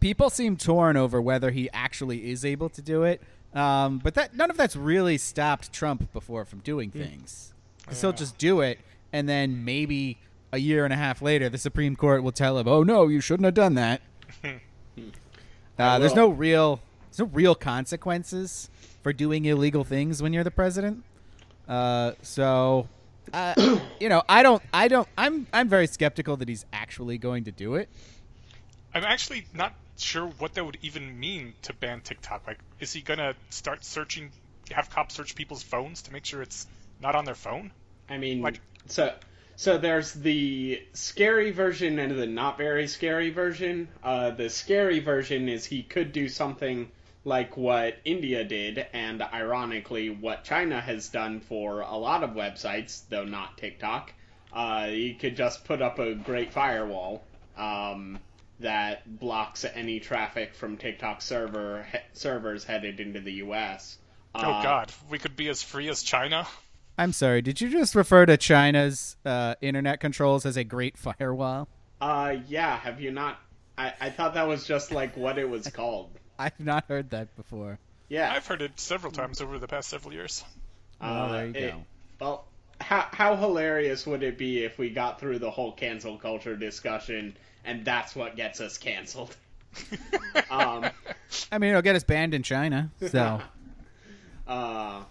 [0.00, 3.20] people seem torn over whether he actually is able to do it.
[3.54, 7.52] Um, but that none of that's really stopped Trump before from doing things.
[7.86, 8.78] 'Cause he'll just do it,
[9.12, 10.18] and then maybe
[10.52, 13.20] a year and a half later, the Supreme Court will tell him, "Oh no, you
[13.20, 14.00] shouldn't have done that."
[15.78, 18.70] uh, there's no real, there's no real consequences
[19.04, 21.04] for doing illegal things when you're the president.
[21.68, 22.88] Uh, so,
[23.32, 23.54] uh,
[24.00, 27.52] you know, I don't, I don't, I'm, I'm very skeptical that he's actually going to
[27.52, 27.88] do it.
[28.92, 32.46] I'm actually not sure what that would even mean to ban TikTok.
[32.46, 34.30] Like, is he gonna start searching,
[34.70, 36.66] have cops search people's phones to make sure it's
[37.00, 37.70] not on their phone?
[38.08, 39.14] I mean, Like- so
[39.56, 43.88] so there's the scary version and the not very scary version.
[44.02, 46.90] Uh, the scary version is he could do something
[47.24, 53.02] like what India did, and ironically, what China has done for a lot of websites,
[53.08, 54.12] though not TikTok.
[54.52, 57.24] Uh, you could just put up a great firewall
[57.56, 58.18] um,
[58.60, 63.98] that blocks any traffic from TikTok server he- servers headed into the U.S.
[64.34, 66.46] oh Uh, God, we could be as free as China.
[66.96, 67.42] I'm sorry.
[67.42, 71.66] Did you just refer to China's uh, internet controls as a great firewall?
[72.00, 72.76] Uh, yeah.
[72.78, 73.40] Have you not?
[73.76, 76.10] I, I thought that was just like what it was called.
[76.38, 77.78] I've not heard that before.
[78.08, 78.32] Yeah.
[78.32, 80.44] I've heard it several times over the past several years.
[81.00, 81.82] Well, there you it- go.
[82.20, 82.44] Well,
[82.80, 87.36] how how hilarious would it be if we got through the whole cancel culture discussion
[87.64, 89.36] and that's what gets us canceled?
[90.50, 90.88] Um,
[91.50, 92.90] I mean, it'll get us banned in China.
[93.00, 93.40] So,
[94.46, 95.02] uh,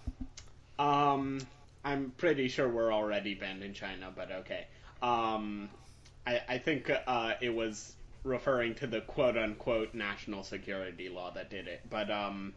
[0.78, 1.40] um,
[1.84, 4.66] I'm pretty sure we're already banned in China, but okay.
[5.02, 5.68] Um,
[6.26, 11.50] I I think uh it was referring to the quote unquote national security law that
[11.50, 12.52] did it, but um.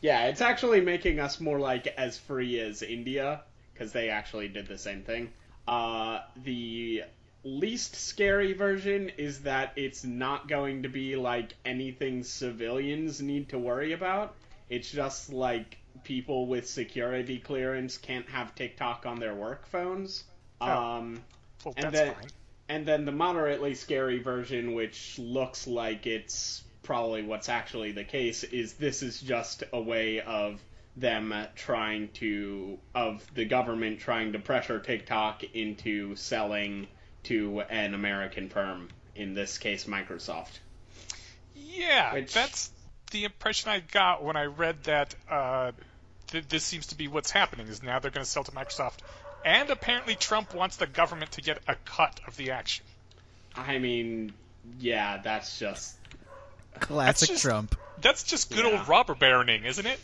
[0.00, 4.66] Yeah, it's actually making us more like as free as India because they actually did
[4.66, 5.32] the same thing.
[5.68, 7.04] Uh, the
[7.44, 13.60] least scary version is that it's not going to be like anything civilians need to
[13.60, 14.34] worry about.
[14.68, 20.24] It's just like people with security clearance can't have TikTok on their work phones.
[20.60, 20.66] Oh.
[20.66, 21.22] Um,
[21.64, 22.26] Well, And that's then- fine.
[22.72, 28.44] And then the moderately scary version, which looks like it's probably what's actually the case,
[28.44, 30.58] is this is just a way of
[30.96, 36.88] them trying to, of the government trying to pressure TikTok into selling
[37.24, 40.58] to an American firm, in this case, Microsoft.
[41.54, 42.70] Yeah, Which- that's
[43.10, 45.14] the impression I got when I read that.
[45.30, 45.72] Uh,
[46.28, 47.68] th- this seems to be what's happening.
[47.68, 49.00] Is now they're going to sell to Microsoft,
[49.44, 52.84] and apparently Trump wants the government to get a cut of the action.
[53.54, 54.32] I mean,
[54.78, 55.96] yeah, that's just.
[56.80, 57.76] classic just- Trump.
[58.00, 58.78] That's just good Yeah.
[58.78, 60.00] old robber baroning, isn't it?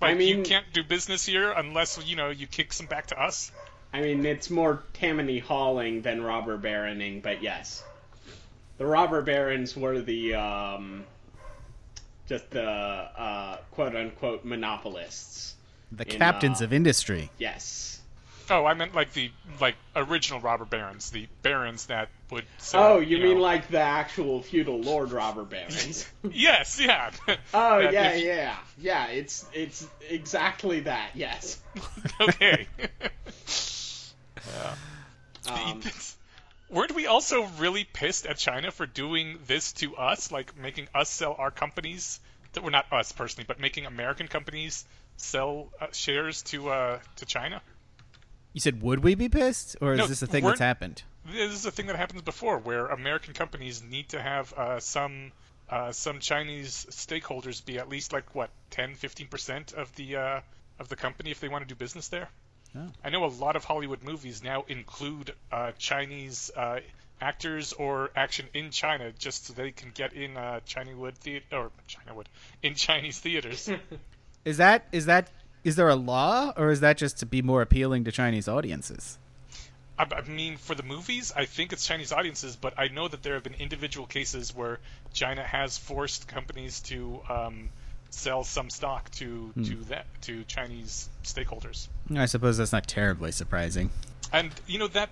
[0.00, 3.06] Like I mean- you can't do business here unless you know you kick some back
[3.08, 3.50] to us.
[3.92, 7.82] I mean, it's more Tammany hauling than robber baroning, but yes.
[8.76, 11.04] The robber barons were the, um,
[12.28, 15.54] just the, uh, quote unquote monopolists.
[15.90, 17.30] The in, captains uh, of industry.
[17.38, 17.97] Yes.
[18.50, 19.30] Oh, I meant like the
[19.60, 22.44] like original robber barons, the barons that would.
[22.58, 26.06] Sell, Oh, you, mean know- like the actual feudal lord robber barons?
[26.30, 27.10] Yes, yeah.
[27.54, 28.56] oh, yeah, if- yeah.
[28.78, 31.60] Yeah, it's, it's exactly that, yes.
[32.20, 32.66] okay.
[35.48, 35.82] Um,
[36.70, 41.08] Weren't we also really pissed at China for doing this to us, like making us
[41.08, 42.20] sell our companies?
[42.54, 44.84] That were not us personally, but making American companies
[45.18, 47.60] sell uh, shares to uh, to China.
[48.52, 51.02] You said, would we be pissed, or is No, this a thing that's happened?
[51.26, 55.32] This is a thing that happens before, where American companies need to have uh, some
[55.68, 60.40] uh, some Chinese stakeholders be at least like what 10, 15 percent of the uh,
[60.78, 62.28] of the company if they want to do business there.
[62.76, 62.86] Oh.
[63.04, 66.80] I know a lot of Hollywood movies now include uh, Chinese uh,
[67.20, 71.70] actors or action in China just so they can get in uh, Chinawood theater or
[71.88, 72.26] Chinawood
[72.62, 73.70] in Chinese theaters.
[74.44, 75.28] Is that is that
[75.68, 79.18] is there a law, or is that just to be more appealing to Chinese audiences?
[79.98, 83.22] I, I mean, for the movies, I think it's Chinese audiences, but I know that
[83.22, 84.78] there have been individual cases where
[85.12, 87.68] China has forced companies to um,
[88.08, 91.88] sell some stock to to that to Chinese stakeholders.
[92.16, 93.90] I suppose that's not terribly surprising.
[94.32, 95.10] And you know that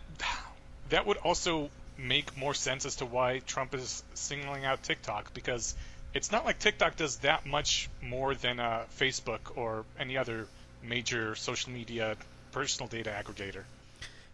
[0.88, 5.75] that would also make more sense as to why Trump is singling out TikTok because
[6.16, 10.46] it's not like TikTok does that much more than uh, Facebook or any other
[10.83, 12.16] major social media
[12.52, 13.64] personal data aggregator.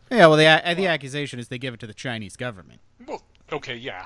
[0.08, 2.80] Yeah, well, the a- the accusation is they give it to the Chinese government.
[3.04, 4.04] Well, okay, yeah,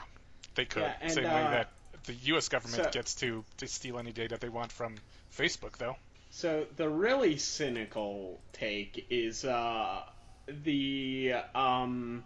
[0.55, 0.85] they could.
[0.85, 1.71] Yeah, and, Same way uh, that
[2.05, 2.49] the U.S.
[2.49, 4.95] government so- gets to, to steal any data they want from
[5.37, 5.97] Facebook, though.
[6.31, 10.03] So the really cynical take is uh,
[10.47, 12.25] the um,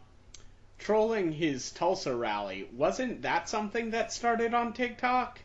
[0.80, 2.68] trolling his Tulsa rally.
[2.72, 5.38] Wasn't that something that started on TikTok?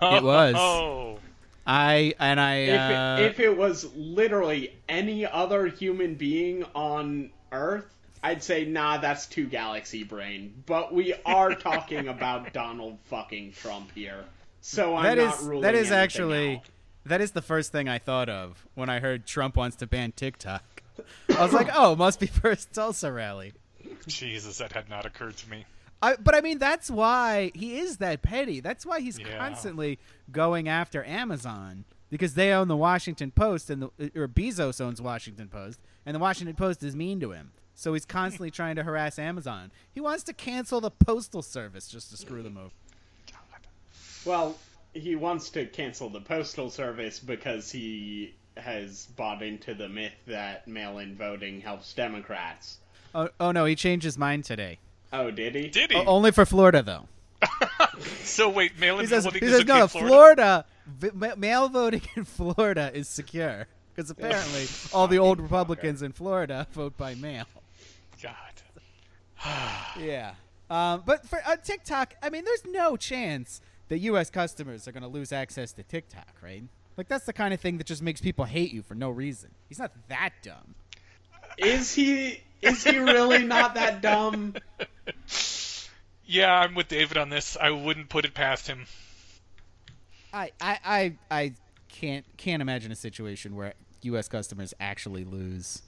[0.00, 0.54] It was.
[0.56, 1.18] Oh,
[1.66, 2.54] I and I.
[2.56, 8.64] If Uh, it, if it was literally any other human being on Earth, I'd say
[8.64, 10.62] nah, that's too galaxy brain.
[10.66, 14.24] But we are talking about Donald fucking Trump here,
[14.60, 16.62] so I'm that not is ruling that is anything actually out.
[17.04, 20.12] that is the first thing I thought of when I heard Trump wants to ban
[20.12, 20.62] TikTok.
[21.36, 23.52] I was like, oh, must be first Tulsa rally.
[24.06, 25.64] Jesus, that had not occurred to me.
[26.02, 28.60] I, but I mean, that's why he is that petty.
[28.60, 29.36] That's why he's Yeah.
[29.38, 29.98] constantly
[30.30, 35.00] going after Amazon because they own the Washington Post and the uh, or Bezos owns
[35.00, 37.52] Washington Post, and the Washington Post is mean to him.
[37.74, 39.72] So he's constantly trying to harass Amazon.
[39.92, 42.70] He wants to cancel the postal service just to screw them over.
[44.24, 44.56] Well,
[44.92, 50.66] he wants to cancel the postal service because he has bought into the myth that
[50.66, 52.78] mail-in voting helps Democrats.
[53.16, 54.78] Oh, oh no, he changed his mind today.
[55.10, 55.68] Oh, did he?
[55.68, 55.96] Did he?
[55.96, 57.08] O- only for Florida though.
[58.22, 60.06] so wait, mail-in He says, voting he is says okay no, in no, Florida?
[60.08, 66.02] Florida, vi- ma- mail voting in Florida is secure because apparently all the old Republicans
[66.02, 67.46] in Florida vote by mail.
[68.22, 68.32] God.
[69.98, 70.34] Yeah.
[70.68, 74.28] Um, but for uh, TikTok, I mean, there's no chance that U.S.
[74.28, 76.64] customers are going to lose access to TikTok, right?
[76.96, 79.50] Like that's the kind of thing that just makes people hate you for no reason.
[79.68, 80.74] He's not that dumb.
[81.58, 82.42] Is he?
[82.62, 84.54] Is he really not that dumb?
[86.26, 87.56] Yeah, I'm with David on this.
[87.56, 88.86] I wouldn't put it past him.
[90.32, 91.52] I, I, I, I
[91.88, 94.28] can't can't imagine a situation where U.S.
[94.28, 95.82] customers actually lose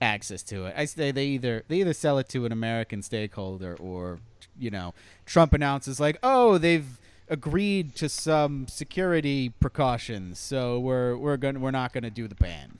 [0.00, 0.74] access to it.
[0.76, 4.18] I say they either they either sell it to an American stakeholder or
[4.58, 4.94] you know
[5.26, 11.70] Trump announces like, oh, they've agreed to some security precautions, so we're we're going we're
[11.70, 12.78] not going to do the ban.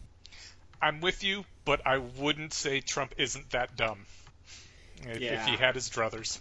[0.81, 4.07] I'm with you, but I wouldn't say Trump isn't that dumb.
[5.05, 6.39] If, if he had his druthers.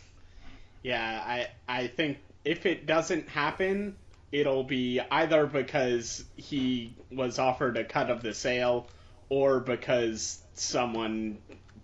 [0.83, 3.95] Yeah, I I think if it doesn't happen,
[4.31, 8.87] it'll be either because he was offered a cut of the sale,
[9.29, 11.37] or because someone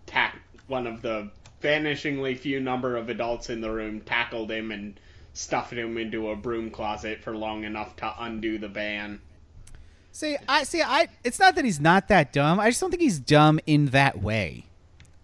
[0.06, 1.30] tack one of the
[1.62, 5.00] vanishingly few number of adults in the room tackled him and
[5.34, 9.20] stuffed him into a broom closet for long enough to undo the ban.
[10.18, 10.82] See, I see.
[10.82, 12.60] I it's not that he's not that dumb.
[12.60, 14.66] I just don't think he's dumb in that way.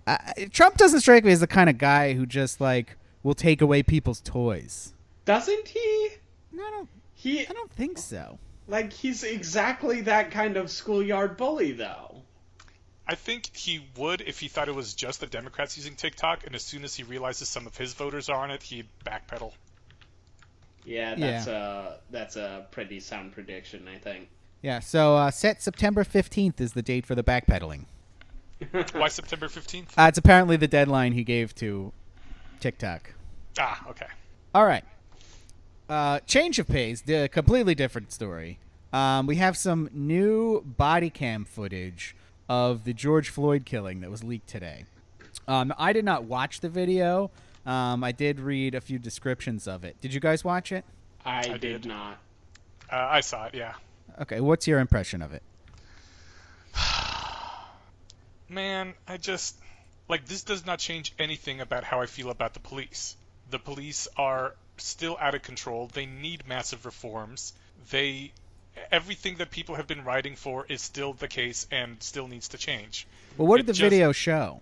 [0.06, 0.18] Uh,
[0.52, 3.82] Trump doesn't strike me as the kind of guy who just like will take away
[3.82, 4.94] people's toys.
[5.26, 6.10] Doesn't he?
[6.52, 6.90] No, I don't.
[7.16, 8.38] He I don't think so.
[8.68, 12.22] like he's exactly that kind of schoolyard bully though.
[13.08, 16.54] I think he would if he thought it was just the Democrats using TikTok, and
[16.54, 19.54] as soon as he realizes some of his voters are on it, he'd backpedal.
[20.86, 24.30] Yeah, that's a that's a pretty sound prediction, I think.
[24.64, 24.80] Yeah.
[24.80, 27.86] So uh, set September fifteenth is the date for the backpedaling.
[28.94, 29.90] Why September 15th?
[29.98, 31.92] Uh, it's apparently the deadline he gave to
[32.60, 33.14] TikTok.
[33.60, 34.08] Ah, okay.
[34.56, 34.84] All right.
[35.90, 38.60] Uh, change of pace, a completely different story.
[38.92, 42.16] Um, we have some new body cam footage
[42.48, 44.86] of the George Floyd killing that was leaked today.
[45.48, 47.32] Um, I did not watch the video.
[47.66, 50.00] Um, I did read a few descriptions of it.
[50.00, 50.86] Did you guys watch it?
[51.26, 51.86] I, I did, did.
[51.86, 52.18] not.
[52.92, 53.74] Uh, I saw it, yeah.
[54.22, 55.44] Okay, what's your impression of it?
[58.50, 59.56] Man, I just
[60.10, 63.16] like this does not change anything about how I feel about the police.
[63.50, 65.90] The police are still out of control.
[65.92, 67.54] They need massive reforms.
[67.90, 68.32] They
[68.92, 72.58] everything that people have been writing for is still the case and still needs to
[72.58, 73.08] change.
[73.38, 74.62] Well, what It did the just- video show?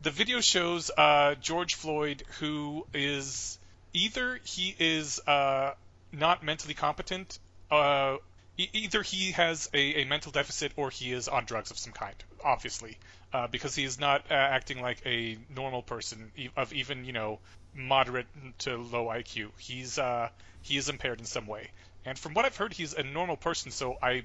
[0.00, 3.58] The video shows uh, George Floyd, who is
[3.92, 5.72] either he is uh,
[6.12, 8.18] not mentally competent, uh,
[8.58, 12.16] either he has a, a mental deficit or he is on drugs of some kind,
[12.44, 12.98] obviously,
[13.32, 17.38] uh, because he is not uh, acting like a normal person of even you know
[17.74, 18.26] moderate
[18.58, 19.50] to low IQ.
[19.58, 20.28] He's uh,
[20.62, 21.70] he is impaired in some way,
[22.04, 23.70] and from what I've heard, he's a normal person.
[23.70, 24.24] So I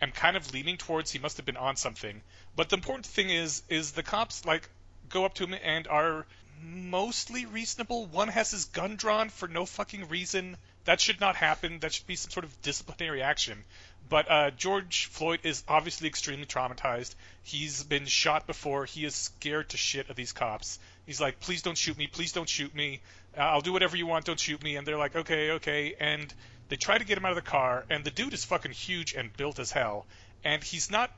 [0.00, 2.20] am kind of leaning towards he must have been on something.
[2.54, 4.68] But the important thing is is the cops like
[5.08, 6.26] go up to him and are
[6.62, 8.06] mostly reasonable.
[8.06, 10.56] One has his gun drawn for no fucking reason.
[10.84, 11.78] That should not happen.
[11.80, 13.64] That should be some sort of disciplinary action.
[14.08, 17.14] But uh, George Floyd is obviously extremely traumatized.
[17.42, 18.84] He's been shot before.
[18.84, 20.78] He is scared to shit of these cops.
[21.06, 22.06] He's like, please don't shoot me.
[22.06, 23.00] Please don't shoot me.
[23.36, 24.26] Uh, I'll do whatever you want.
[24.26, 24.76] Don't shoot me.
[24.76, 25.94] And they're like, okay, okay.
[25.98, 26.32] And
[26.68, 27.84] they try to get him out of the car.
[27.88, 30.06] And the dude is fucking huge and built as hell.
[30.44, 31.10] And he's not.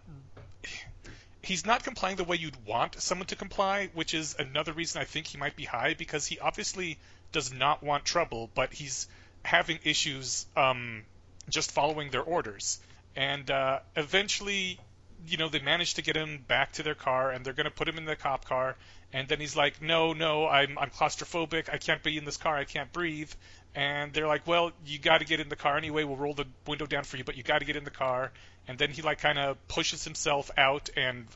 [1.42, 5.04] He's not complying the way you'd want someone to comply, which is another reason I
[5.04, 6.98] think he might be high because he obviously
[7.30, 9.06] does not want trouble, but he's
[9.46, 11.04] having issues um,
[11.48, 12.80] just following their orders.
[13.14, 14.78] And uh, eventually,
[15.26, 17.70] you know, they manage to get him back to their car, and they're going to
[17.70, 18.76] put him in the cop car.
[19.12, 21.72] And then he's like, "No, no, I'm I'm claustrophobic.
[21.72, 22.56] I can't be in this car.
[22.56, 23.32] I can't breathe."
[23.74, 26.04] And they're like, "Well, you got to get in the car anyway.
[26.04, 28.32] We'll roll the window down for you, but you got to get in the car."
[28.68, 31.26] And then he like kind of pushes himself out and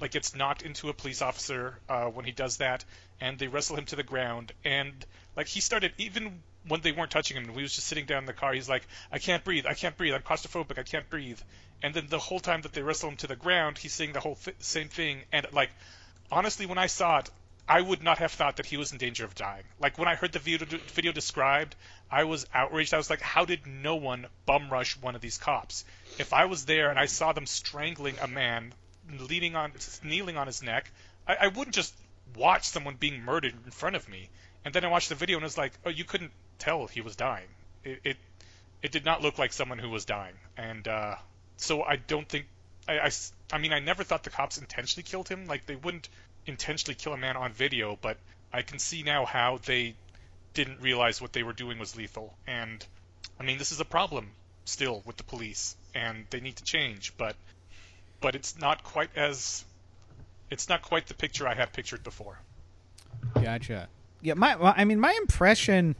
[0.00, 2.84] like gets knocked into a police officer uh, when he does that,
[3.20, 4.52] and they wrestle him to the ground.
[4.64, 4.92] And
[5.36, 8.18] like he started even when they weren't touching him, and we was just sitting down
[8.18, 11.08] in the car, he's like, "I can't breathe, I can't breathe, I'm claustrophobic, I can't
[11.08, 11.40] breathe."
[11.82, 14.20] And then the whole time that they wrestle him to the ground, he's saying the
[14.20, 15.22] whole th- same thing.
[15.32, 15.70] And like,
[16.30, 17.30] honestly, when I saw it,
[17.68, 19.64] I would not have thought that he was in danger of dying.
[19.78, 21.76] Like when I heard the video, video described,
[22.10, 22.94] I was outraged.
[22.94, 25.84] I was like, how did no one bum rush one of these cops?
[26.18, 28.72] If I was there and I saw them strangling a man,
[29.18, 30.90] leaning on, kneeling on his neck,
[31.26, 31.94] I, I wouldn't just
[32.34, 34.30] watch someone being murdered in front of me.
[34.64, 37.16] And then I watched the video and was like, oh, you couldn't tell he was
[37.16, 37.48] dying.
[37.84, 38.16] It it,
[38.82, 41.16] it did not look like someone who was dying, and uh,
[41.56, 42.46] so I don't think
[42.86, 43.10] I, I
[43.52, 45.46] I mean I never thought the cops intentionally killed him.
[45.46, 46.08] Like they wouldn't
[46.46, 48.16] intentionally kill a man on video, but
[48.52, 49.94] I can see now how they
[50.54, 52.34] didn't realize what they were doing was lethal.
[52.46, 52.84] And
[53.38, 54.30] I mean this is a problem
[54.64, 57.36] still with the police, and they need to change, but
[58.20, 59.64] but it's not quite as
[60.50, 62.38] it's not quite the picture I had pictured before.
[63.34, 63.88] Gotcha.
[64.22, 65.94] Yeah, my I mean my impression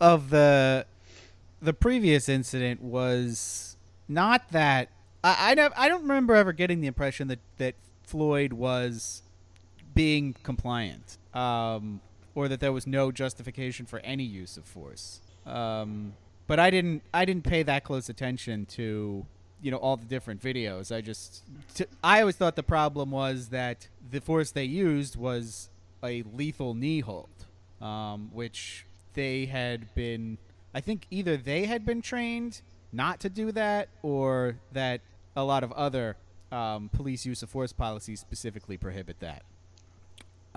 [0.00, 0.86] of the
[1.62, 3.76] the previous incident was
[4.08, 4.88] not that
[5.22, 9.22] I I, nev- I don't remember ever getting the impression that that Floyd was
[9.94, 12.00] being compliant um,
[12.34, 15.20] or that there was no justification for any use of force.
[15.46, 16.14] Um,
[16.46, 19.26] but I didn't I didn't pay that close attention to
[19.62, 20.94] you know all the different videos.
[20.94, 25.68] I just t- I always thought the problem was that the force they used was
[26.02, 27.28] a lethal knee hold,
[27.80, 28.86] um, which
[29.20, 30.38] they had been
[30.72, 35.02] I think either they had been trained not to do that or that
[35.36, 36.16] a lot of other
[36.50, 39.42] um, police use of force policies specifically prohibit that.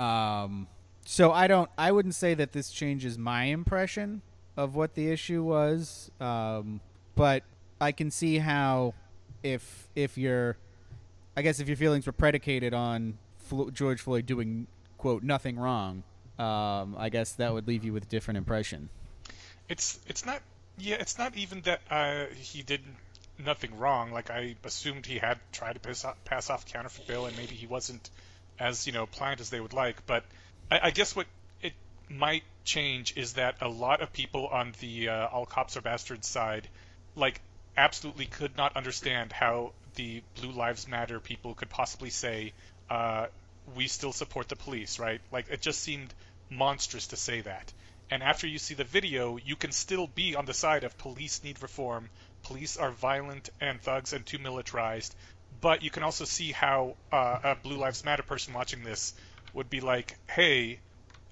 [0.01, 0.67] Um,
[1.05, 4.21] so I don't I wouldn't say that this changes my impression
[4.55, 6.79] of what the issue was, um,
[7.15, 7.43] but
[7.81, 8.93] I can see how
[9.43, 10.55] if if your
[11.35, 16.03] I guess if your feelings were predicated on Flo- George Floyd doing quote nothing wrong,
[16.39, 18.89] um, I guess that would leave you with a different impression.
[19.69, 20.41] It's it's not
[20.77, 22.81] yeah it's not even that uh, he did
[23.43, 24.11] nothing wrong.
[24.11, 27.55] Like I assumed he had tried to pass off, pass off counterfeit bill and maybe
[27.55, 28.09] he wasn't
[28.59, 30.05] as you know pliant as they would like.
[30.05, 30.23] But
[30.71, 31.27] I, I guess what
[31.61, 31.73] it
[32.09, 36.27] might change is that a lot of people on the uh, all cops are bastards
[36.27, 36.67] side
[37.15, 37.41] like
[37.77, 42.53] absolutely could not understand how the Blue Lives Matter people could possibly say
[42.89, 43.27] uh,
[43.75, 45.21] we still support the police, right?
[45.31, 46.13] Like it just seemed
[46.49, 47.73] monstrous to say that.
[48.11, 51.43] And after you see the video, you can still be on the side of police
[51.43, 52.09] need reform.
[52.43, 55.15] Police are violent and thugs and too militarized.
[55.61, 59.13] But you can also see how uh, a Blue Lives Matter person watching this
[59.53, 60.79] would be like, "Hey,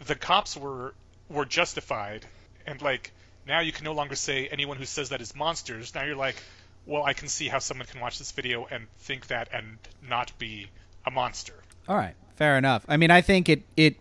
[0.05, 0.93] the cops were
[1.27, 2.25] were justified,"
[2.65, 3.11] and like
[3.45, 5.93] now you can no longer say anyone who says that is monsters.
[5.93, 6.41] Now you're like,
[6.85, 10.37] well, I can see how someone can watch this video and think that and not
[10.37, 10.69] be
[11.05, 11.53] a monster.
[11.87, 12.83] All right, fair enough.
[12.87, 13.97] I mean, I think it it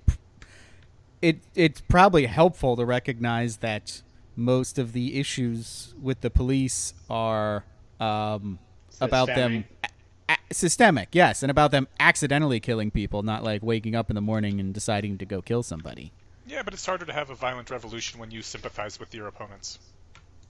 [1.21, 4.01] it it's probably helpful to recognize that
[4.35, 7.65] most of the issues with the police are
[8.01, 8.59] um,
[8.99, 13.95] about them a- a- systemic, yes, and about them accidentally killing people, not like waking
[13.95, 16.11] up in the morning and deciding to go kill somebody.
[16.47, 19.79] Yeah, but it's harder to have a violent revolution when you sympathize with your opponents.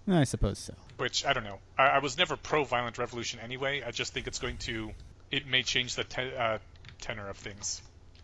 [0.06, 0.74] I suppose so.
[0.96, 1.58] Which I don't know.
[1.76, 3.82] I, I was never pro-violent revolution anyway.
[3.84, 4.92] I just think it's going to.
[5.32, 6.58] It may change the te- uh,
[7.00, 7.82] tenor of things.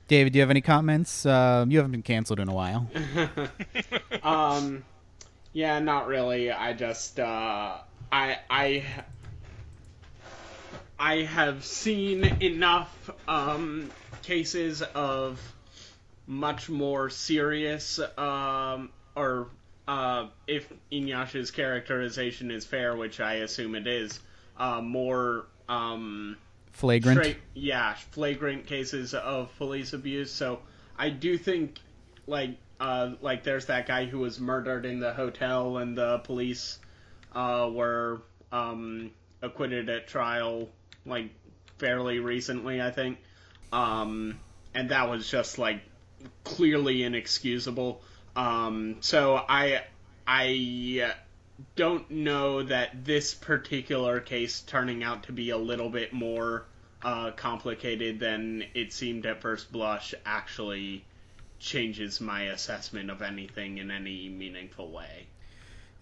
[0.08, 1.26] David, do you have any comments?
[1.26, 2.88] Um, you haven't been canceled in a while.
[4.22, 4.84] um,
[5.52, 6.50] yeah, not really.
[6.52, 7.78] I just uh,
[8.12, 8.84] I I
[10.98, 13.90] I have seen enough um,
[14.22, 15.40] cases of
[16.26, 19.48] much more serious um, or
[19.88, 24.20] uh, if Eneasz's characterization is fair, which I assume it is,
[24.56, 26.36] uh, more um,
[26.76, 27.22] Flagrant.
[27.22, 30.30] tra- yeah, flagrant cases of police abuse.
[30.30, 30.60] So
[30.98, 31.78] I do think,
[32.26, 36.78] like, uh, like there's that guy who was murdered in the hotel, and the police
[37.32, 38.20] uh, were
[38.52, 39.10] um,
[39.40, 40.68] acquitted at trial,
[41.06, 41.30] like
[41.78, 43.18] fairly recently, I think.
[43.72, 44.38] Um,
[44.74, 45.80] and that was just like
[46.44, 48.02] clearly inexcusable.
[48.36, 49.82] Um, so I
[50.26, 51.14] I
[51.74, 56.64] don't know that this particular case turning out to be a little bit more
[57.02, 61.04] uh, complicated than it seemed at first blush actually
[61.58, 65.26] changes my assessment of anything in any meaningful way.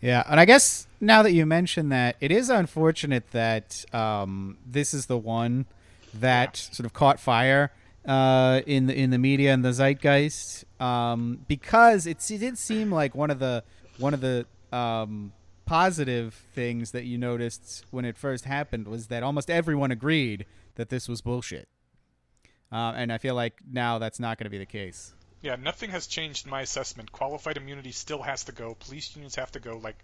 [0.00, 4.92] Yeah, and I guess now that you mention that, it is unfortunate that um, this
[4.92, 5.66] is the one
[6.12, 7.72] that sort of caught fire
[8.06, 12.92] uh, in the in the media and the zeitgeist um, because it, it did seem
[12.92, 13.64] like one of the
[13.98, 15.32] one of the um,
[15.66, 20.46] positive things that you noticed when it first happened was that almost everyone agreed
[20.76, 21.68] that this was bullshit,
[22.72, 25.14] uh, and I feel like now that's not going to be the case.
[25.42, 27.12] Yeah, nothing has changed in my assessment.
[27.12, 28.74] Qualified immunity still has to go.
[28.74, 29.76] Police unions have to go.
[29.76, 29.98] Like,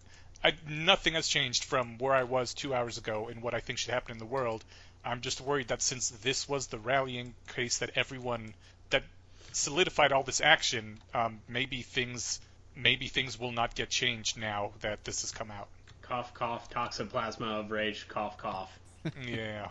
[0.45, 3.79] I, nothing has changed from where I was two hours ago and what I think
[3.79, 4.63] should happen in the world.
[5.03, 8.53] I'm just worried that since this was the rallying case that everyone
[8.91, 9.05] that
[9.53, 12.39] solidified all this action, um, maybe things
[12.77, 15.69] maybe things will not get changed now that this has come out.
[16.03, 18.79] Cough, cough, toxoplasma of rage, cough, cough.
[19.27, 19.69] yeah.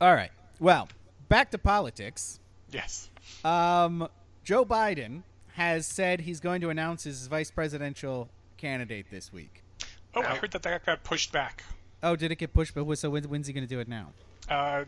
[0.00, 0.30] All right,
[0.60, 0.88] well,
[1.28, 2.38] back to politics.
[2.70, 3.08] Yes.
[3.44, 4.08] Um,
[4.44, 5.22] Joe Biden
[5.54, 9.62] has said he's going to announce his vice presidential candidate this week.
[10.14, 11.64] Oh, I heard that that got pushed back.
[12.02, 12.74] Oh, did it get pushed?
[12.74, 14.12] But so when, when's he going to do it now?
[14.48, 14.84] Uh,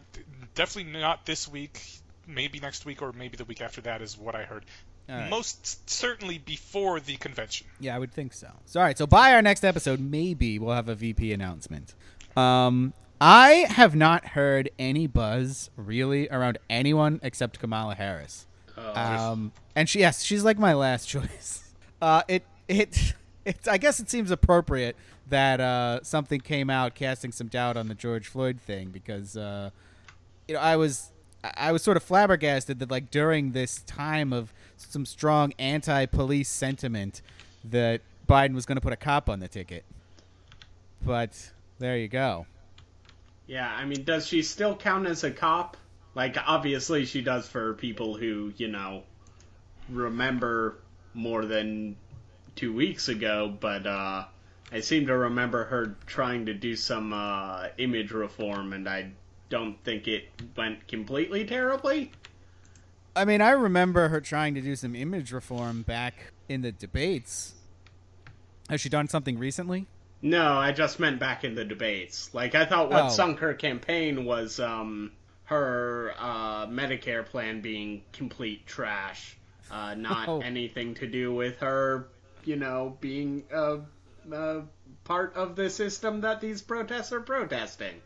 [0.54, 1.82] definitely not this week.
[2.26, 4.64] Maybe next week or maybe the week after that is what I heard.
[5.08, 5.30] All right.
[5.30, 7.66] Most certainly before the convention.
[7.80, 8.50] Yeah, I would think so.
[8.66, 8.96] So, all right.
[8.98, 11.94] So by our next episode, maybe we'll have a VP announcement.
[12.36, 18.46] Um, I have not heard any buzz really around anyone except Kamala Harris.
[18.76, 21.72] Oh, Um, and she, yes, she's like my last choice.
[22.00, 23.66] Uh, it, it, it.
[23.66, 24.94] I guess it seems appropriate
[25.28, 29.70] that uh, something came out casting some doubt on the George Floyd thing because, uh,
[30.46, 31.10] you know, I was,
[31.42, 37.22] I was sort of flabbergasted that like during this time of some strong anti-police sentiment,
[37.64, 39.84] that Biden was going to put a cop on the ticket.
[41.04, 42.46] But there you go.
[43.46, 45.76] Yeah, I mean, does she still count as a cop?
[46.14, 49.04] Like, obviously she does for people who, you know,
[49.88, 50.78] remember
[51.14, 51.96] more than
[52.56, 54.24] two weeks ago, but, uh,
[54.70, 59.12] I seem to remember her trying to do some, uh, image reform, and I
[59.48, 60.24] don't think it
[60.56, 62.12] went completely terribly.
[63.16, 67.54] I mean, I remember her trying to do some image reform back in the debates.
[68.68, 69.86] Has she done something recently?
[70.20, 72.32] No, I just meant back in the debates.
[72.34, 73.08] Like, I thought what Oh.
[73.08, 75.12] sunk her campaign was, um,
[75.44, 79.36] her, uh, Medicare plan being complete trash.
[79.70, 80.40] Uh, not Oh.
[80.40, 82.08] anything to do with her,
[82.44, 83.78] you know, being a,
[84.32, 84.62] a
[85.04, 88.00] part of the system that these protests are protesting.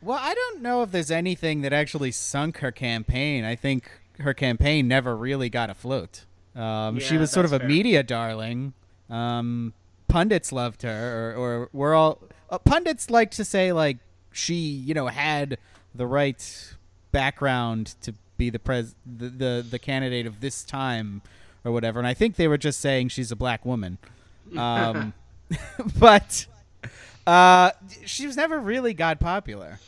[0.00, 3.44] Well, I don't know if there's anything that actually sunk her campaign.
[3.44, 3.90] I think
[4.20, 6.24] her campaign never really got afloat.
[6.54, 7.68] Um, she was sort of a fair.
[7.68, 8.74] media darling.
[9.10, 9.72] Um,
[10.08, 12.18] pundits loved her, or, or we're all
[12.50, 13.98] uh, pundits like to say like
[14.32, 15.58] she, you know, had
[15.94, 16.74] the right
[17.12, 21.22] background to be the pres the, the the candidate of this time
[21.64, 21.98] or whatever.
[21.98, 23.98] And I think they were just saying she's a black woman.
[24.56, 25.12] Um,
[25.98, 26.46] but
[27.28, 27.72] uh,
[28.06, 29.78] she was never really got popular.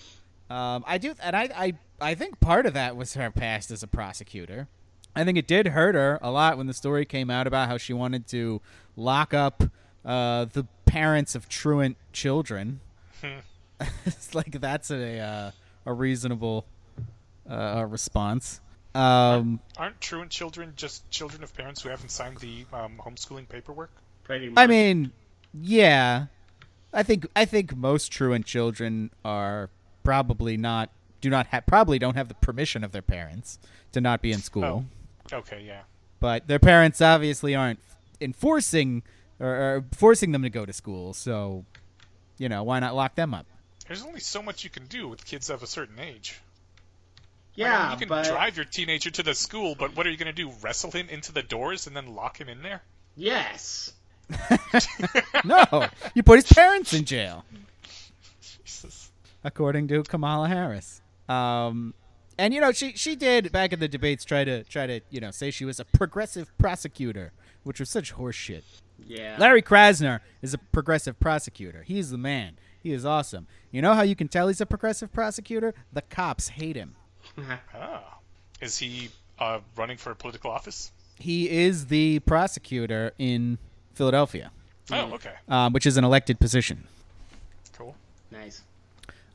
[0.50, 3.82] Um, I do, and I, I, I think part of that was her past as
[3.82, 4.68] a prosecutor.
[5.16, 7.78] I think it did hurt her a lot when the story came out about how
[7.78, 8.60] she wanted to
[8.94, 9.64] lock up
[10.04, 12.80] uh, the parents of truant children.
[14.04, 15.50] it's like that's a uh,
[15.86, 16.66] a reasonable
[17.48, 18.60] uh, response.
[18.94, 23.92] Um, Aren't truant children just children of parents who haven't signed the um, homeschooling paperwork?
[24.24, 24.62] Pretty much.
[24.62, 25.12] I mean,
[25.54, 26.26] yeah,
[26.92, 29.70] I think I think most truant children are
[30.02, 33.58] probably not do not have probably don't have the permission of their parents
[33.92, 34.86] to not be in school.
[35.32, 35.82] Oh, okay, yeah.
[36.18, 37.78] But their parents obviously aren't
[38.20, 39.02] enforcing
[39.38, 41.14] or, or forcing them to go to school.
[41.14, 41.64] So,
[42.38, 43.46] you know, why not lock them up?
[43.86, 46.40] There's only so much you can do with kids of a certain age.
[47.56, 50.06] Like, I yeah, mean, you can but drive your teenager to the school, but what
[50.06, 50.50] are you going to do?
[50.62, 52.82] Wrestle him into the doors and then lock him in there?
[53.16, 53.92] yes.
[55.44, 57.44] No, you put his parents in jail.
[58.64, 59.10] Jesus.
[59.42, 61.00] according to Kamala Harris.
[61.28, 61.94] Um,
[62.38, 65.20] and you know, she she did back in the debates try to try to you
[65.20, 67.32] know say she was a progressive prosecutor,
[67.64, 68.62] which was such horseshit.
[69.06, 69.36] Yeah.
[69.38, 71.84] Larry Krasner is a progressive prosecutor.
[71.86, 72.58] He's the man.
[72.82, 73.46] He is awesome.
[73.70, 75.74] You know how you can tell he's a progressive prosecutor?
[75.92, 76.96] The cops hate him.
[77.74, 78.18] Ah.
[78.60, 79.08] Is he
[79.38, 80.92] uh, running for political office?
[81.18, 83.58] He is the prosecutor in
[83.94, 84.50] Philadelphia,
[84.90, 85.34] Oh, okay.
[85.48, 86.84] um, which is an elected position.
[87.72, 87.94] Cool.
[88.30, 88.62] Nice.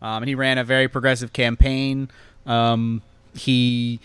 [0.01, 2.09] Um, and he ran a very progressive campaign.
[2.45, 3.01] Um,
[3.33, 3.99] he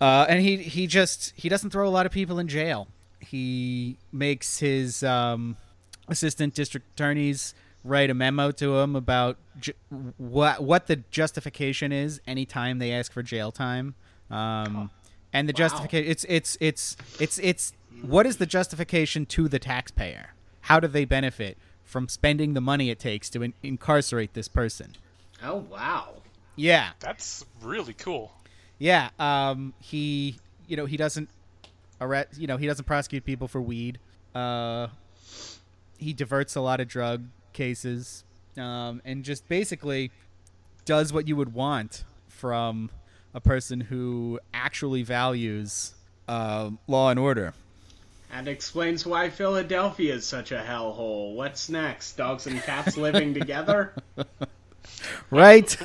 [0.00, 2.88] uh, and he he just he doesn't throw a lot of people in jail.
[3.20, 5.56] He makes his um,
[6.08, 7.54] assistant district attorneys
[7.84, 9.72] write a memo to him about ju-
[10.18, 13.94] what what the justification is anytime they ask for jail time.
[14.30, 14.90] Um,
[15.32, 15.68] and the Wow.
[15.68, 20.34] justification it's it's it's it's it's what is the justification to the taxpayer?
[20.62, 24.92] How do they benefit from spending the money it takes to in- incarcerate this person?
[25.42, 26.14] Oh wow.
[26.56, 28.32] Yeah, That's really cool.
[28.78, 29.10] yeah.
[29.18, 31.28] Um, he, you know, he doesn't
[32.00, 32.36] arrest.
[32.38, 33.98] You know, he doesn't prosecute people for weed.
[34.34, 34.88] Uh,
[35.98, 38.24] he diverts a lot of drug cases,
[38.56, 40.10] um, and just basically
[40.84, 42.90] does what you would want from
[43.34, 45.94] a person who actually values
[46.26, 47.54] uh, law and order.
[48.30, 51.34] That explains why Philadelphia is such a hellhole.
[51.34, 52.16] What's next?
[52.16, 53.94] Dogs and cats living together?
[55.30, 55.76] Right,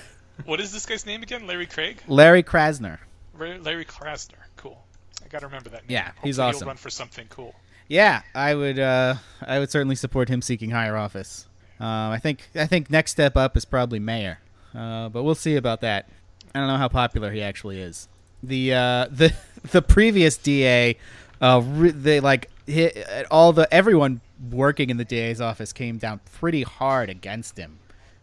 [0.45, 1.45] What is this guy's name again?
[1.45, 2.01] Larry Craig?
[2.07, 2.99] Larry Krasner.
[3.37, 4.35] Larry Krasner.
[4.55, 4.81] Cool.
[5.23, 5.91] I gotta remember that name.
[5.91, 6.59] Yeah, he's Hopefully awesome.
[6.59, 7.53] He'll run for something cool.
[7.87, 8.79] Yeah, I would.
[8.79, 11.47] Uh, I would certainly support him seeking higher office.
[11.79, 12.49] Uh, I think.
[12.55, 14.39] I think next step up is probably mayor,
[14.73, 16.09] uh, but we'll see about that.
[16.55, 18.07] I don't know how popular he actually is.
[18.41, 19.33] The uh, the
[19.71, 20.97] the previous DA,
[21.43, 26.21] uh, re- they like hit, all the everyone working in the DA's office came down
[26.39, 27.79] pretty hard against him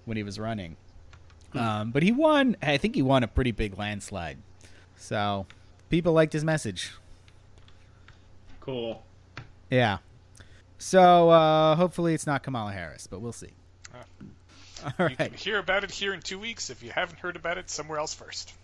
[0.07, 0.77] when he was running.
[1.53, 2.57] Um, but he won.
[2.63, 4.39] I think he won a pretty big landslide.
[4.97, 5.47] So
[5.91, 6.93] people liked his message.
[8.61, 9.03] Cool.
[9.69, 9.99] Yeah.
[10.79, 13.51] So uh, hopefully it's not Kamala Harris, but we'll see.
[14.99, 17.59] All You can hear about it here in two weeks if you haven't heard about
[17.59, 18.55] it somewhere else first.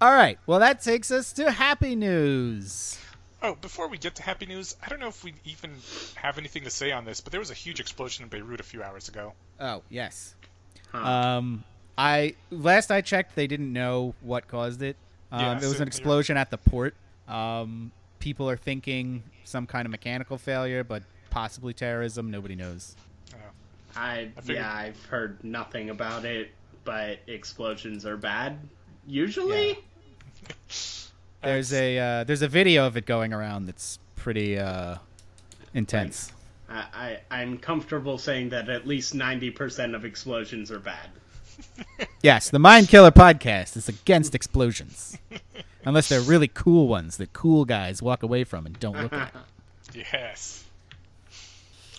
[0.00, 0.38] All right.
[0.46, 2.98] Well, that takes us to happy news.
[3.42, 5.72] Oh, before we get to happy news, I don't know if we even
[6.16, 8.64] have anything to say on this, but there was a huge explosion in Beirut a
[8.64, 9.32] few hours ago.
[9.58, 10.34] Oh yes.
[10.92, 10.98] Huh.
[11.38, 11.64] Um,
[11.96, 14.96] I last I checked, they didn't know what caused it.
[15.32, 16.94] Um, Yeah, it was so an explosion at the port.
[17.28, 22.30] Um, people are thinking some kind of mechanical failure, but possibly terrorism.
[22.30, 22.94] Nobody knows.
[23.32, 23.36] Uh,
[23.96, 26.50] I, I figured- yeah, I've heard nothing about it,
[26.84, 28.58] but explosions are bad.
[29.06, 29.78] Usually?
[31.42, 34.96] There's a uh, there's a video of it going around that's pretty uh,
[35.74, 36.32] intense.
[36.68, 36.84] I,
[37.30, 41.08] I, I'm comfortable saying that at least 90% of explosions are bad.
[42.22, 45.16] Yes, the Mind Killer podcast is against explosions.
[45.86, 49.34] Unless they're really cool ones that cool guys walk away from and don't look at.
[49.94, 50.64] yes.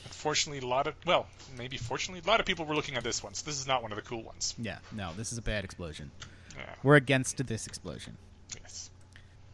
[0.06, 1.26] Unfortunately, a lot of well,
[1.58, 3.82] maybe fortunately, a lot of people were looking at this one, so this is not
[3.82, 4.54] one of the cool ones.
[4.60, 6.12] Yeah, no, this is a bad explosion.
[6.56, 6.64] Yeah.
[6.84, 8.18] We're against this explosion.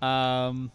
[0.01, 0.71] Um,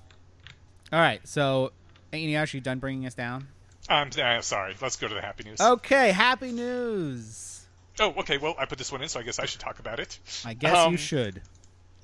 [0.93, 1.73] all right, so
[2.13, 3.47] Eneasz, you actually done bringing us down?
[3.89, 4.75] Um, uh, sorry.
[4.81, 5.61] Let's go to the happy news.
[5.61, 7.67] Okay, happy news.
[8.01, 8.39] Oh, okay.
[8.39, 10.19] Well, I put this one in, so I guess I should talk about it.
[10.45, 11.43] I guess Um, you should.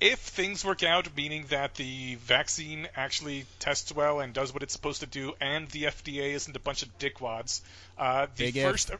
[0.01, 4.71] If things work out, meaning that the vaccine actually tests well and does what it's
[4.71, 7.61] supposed to do, and the FDA isn't a bunch of dickwads,
[7.97, 8.69] uh, the Big if.
[8.69, 8.91] first,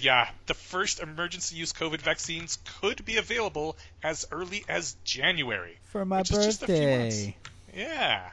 [0.00, 5.78] yeah, the first emergency use COVID vaccines could be available as early as January.
[5.84, 7.36] For my which is just a few birthday.
[7.76, 8.30] Yeah.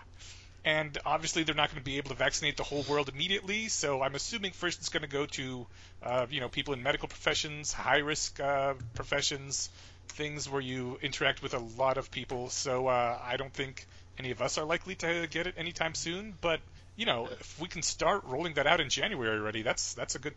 [0.65, 3.67] And obviously, they're not going to be able to vaccinate the whole world immediately.
[3.67, 5.67] So I'm assuming first it's going to go to,
[6.01, 9.69] uh, you know, people in medical professions, high risk uh, professions,
[10.07, 12.49] things where you interact with a lot of people.
[12.49, 13.85] So uh, I don't think
[14.17, 16.33] any of us are likely to get it anytime soon.
[16.39, 16.61] But
[16.95, 20.19] you know, if we can start rolling that out in January already, that's that's a
[20.19, 20.35] good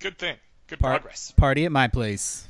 [0.00, 0.36] good thing.
[0.66, 1.32] Good Par- progress.
[1.36, 2.48] Party at my place.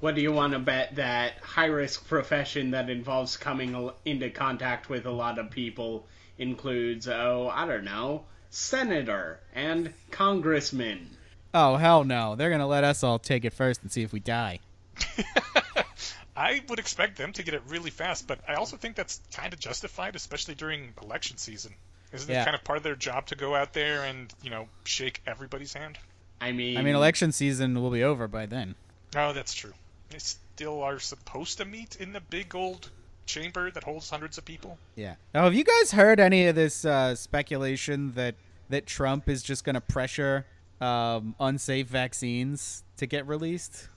[0.00, 4.88] What do you want to bet that high risk profession that involves coming into contact
[4.90, 6.06] with a lot of people
[6.38, 11.16] includes, oh, I don't know, senator and congressman?
[11.54, 12.34] Oh hell no!
[12.36, 14.60] They're gonna let us all take it first and see if we die.
[16.36, 19.54] I would expect them to get it really fast, but I also think that's kind
[19.54, 21.72] of justified, especially during election season.
[22.12, 22.42] Isn't Yeah.
[22.42, 25.22] it kind of part of their job to go out there and you know shake
[25.26, 25.98] everybody's hand?
[26.38, 28.74] I mean, I mean, election season will be over by then.
[29.16, 29.72] Oh, that's true.
[30.10, 32.90] They still are supposed to meet in the big old
[33.26, 34.78] chamber that holds hundreds of people.
[34.94, 35.16] Yeah.
[35.34, 38.36] Now, have you guys heard any of this uh, speculation that
[38.68, 40.46] that Trump is just going to pressure
[40.80, 43.88] um, unsafe vaccines to get released?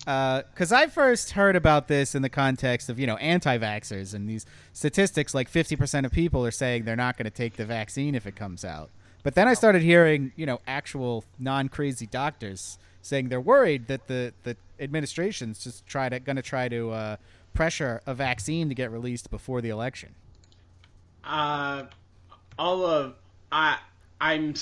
[0.00, 4.44] Because I first heard about this in the context of you know anti-vaxxers and these
[4.72, 8.14] statistics, like fifty percent of people are saying they're not going to take the vaccine
[8.14, 8.90] if it comes out.
[9.22, 14.34] But then I started hearing you know actual non-crazy doctors saying they're worried that the
[14.42, 17.16] the administration's just try to going to try to uh,
[17.52, 20.14] pressure a vaccine to get released before the election.
[21.22, 21.84] Uh,
[22.58, 23.14] all of
[23.50, 23.78] I
[24.20, 24.54] I'm.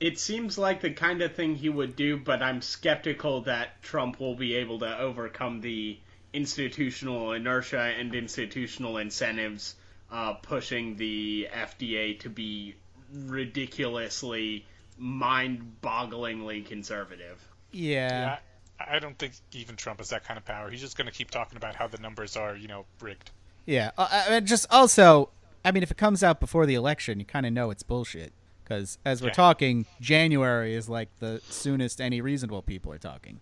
[0.00, 4.20] It seems like the kind of thing he would do, but I'm skeptical that Trump
[4.20, 5.98] will be able to overcome the
[6.32, 9.76] institutional inertia and institutional incentives
[10.10, 12.74] uh, pushing the FDA to be
[13.12, 14.66] ridiculously,
[14.98, 17.46] mind-bogglingly conservative.
[17.70, 18.38] Yeah.
[18.38, 20.70] I, I don't think even Trump has that kind of power.
[20.70, 23.30] He's just going to keep talking about how the numbers are, you know, rigged.
[23.66, 23.92] Yeah.
[23.96, 25.30] Uh, uh, just also,
[25.64, 28.32] I mean, if it comes out before the election, you kind of know it's bullshit.
[28.62, 29.34] Because as we're Yeah.
[29.34, 33.40] talking, January is like the soonest any reasonable people are talking.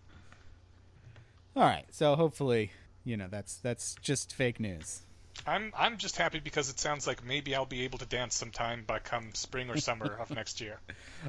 [1.57, 1.85] All right.
[1.91, 2.73] So hopefully,
[3.05, 5.03] you know, that's that's just fake news.
[5.47, 8.85] I'm I'm just happy because it sounds like maybe I'll be able to dance sometime
[8.87, 10.79] by come spring or summer of next year.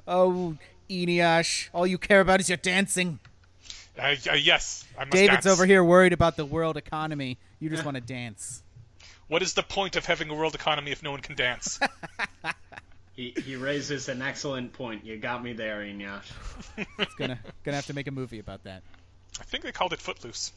[0.07, 0.57] Oh,
[0.89, 3.19] Eneasz, all you care about is your dancing.
[3.97, 5.47] Uh, uh, yes, I must David's dance.
[5.47, 7.37] over here worried about the world economy.
[7.59, 8.63] You just want to dance.
[9.27, 11.79] What is the point of having a world economy if no one can dance?
[13.15, 15.05] He, he raises an excellent point.
[15.05, 16.23] You got me there, Eneasz.
[16.97, 18.81] It's gonna gonna have to make a movie about that.
[19.39, 20.51] I think they called it Footloose.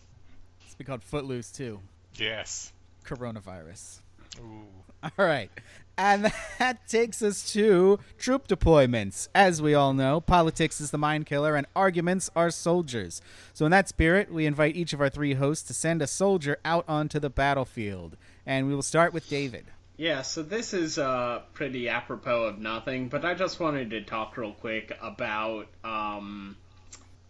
[0.64, 1.80] It's be called Footloose too.
[2.14, 2.72] Yes.
[3.04, 4.00] Coronavirus.
[4.40, 4.64] Ooh.
[5.02, 5.50] All right.
[5.98, 9.28] And that takes us to troop deployments.
[9.34, 13.20] As we all know, politics is the mind killer and arguments are soldiers.
[13.54, 16.58] So, in that spirit, we invite each of our three hosts to send a soldier
[16.64, 18.16] out onto the battlefield.
[18.44, 19.66] And we will start with David.
[19.96, 24.36] Yeah, so this is uh, pretty apropos of nothing, but I just wanted to talk
[24.36, 26.54] real quick about um,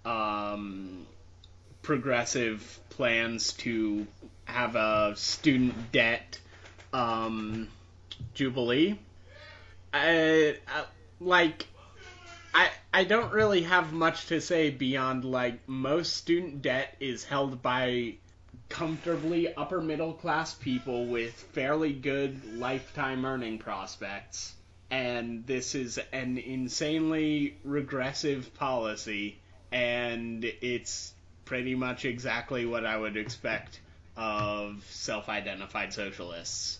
[0.05, 1.07] um,
[1.83, 4.09] progressive plans to
[4.47, 6.41] have a student debt
[6.93, 7.69] um,
[8.35, 8.99] jubilee.
[9.93, 10.85] I, uh,
[11.21, 11.67] like,
[12.55, 17.62] I I don't really have much to say beyond like most student debt is held
[17.62, 18.14] by
[18.69, 24.55] comfortably upper middle class people with fairly good lifetime earning prospects.
[24.91, 29.39] And this is an insanely regressive policy,
[29.73, 31.12] and it's
[31.45, 33.81] pretty much exactly what I would expect
[34.17, 36.79] of self identified socialists.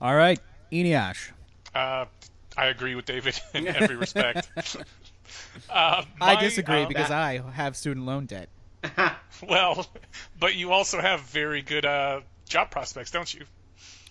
[0.00, 0.38] All right,
[0.72, 1.30] Eneasz.
[1.74, 2.06] Uh,
[2.56, 4.48] I agree with David in every respect.
[5.70, 8.48] uh, I disagree uh, because I have student loan debt.
[9.46, 9.86] Well,
[10.38, 13.44] but you also have very good uh, job prospects, don't you?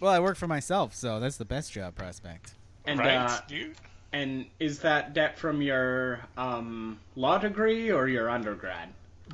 [0.01, 2.53] Well, I work for myself, so that's the best job prospect.
[2.85, 3.15] and right?
[3.15, 3.73] uh, you
[4.15, 8.89] and is that debt from your um, law degree or your undergrad?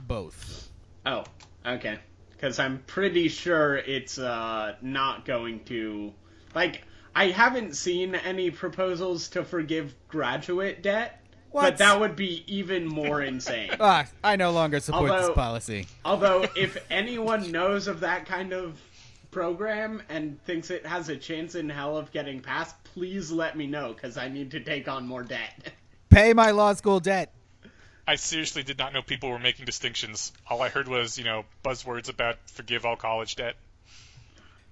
[0.08, 0.70] Both.
[1.06, 1.24] Oh,
[1.66, 1.99] okay.
[2.32, 6.12] Because I'm pretty sure it's uh, not going to.
[6.54, 6.84] Like,
[7.16, 11.22] I haven't seen any proposals to forgive graduate debt,
[11.52, 11.62] What?
[11.64, 13.72] but that would be even more insane.
[13.80, 15.88] Ah, I no longer support this policy.
[16.06, 18.80] Although, if anyone knows of that kind of
[19.32, 23.68] program and thinks it has a chance in hell of getting passed, please let me
[23.68, 25.72] know, because I need to take on more debt.
[26.10, 27.34] Pay my law school debt.
[28.08, 30.34] I seriously did not know people were making distinctions.
[30.49, 33.56] All I heard was, you know, buzzwords about forgive all college debt.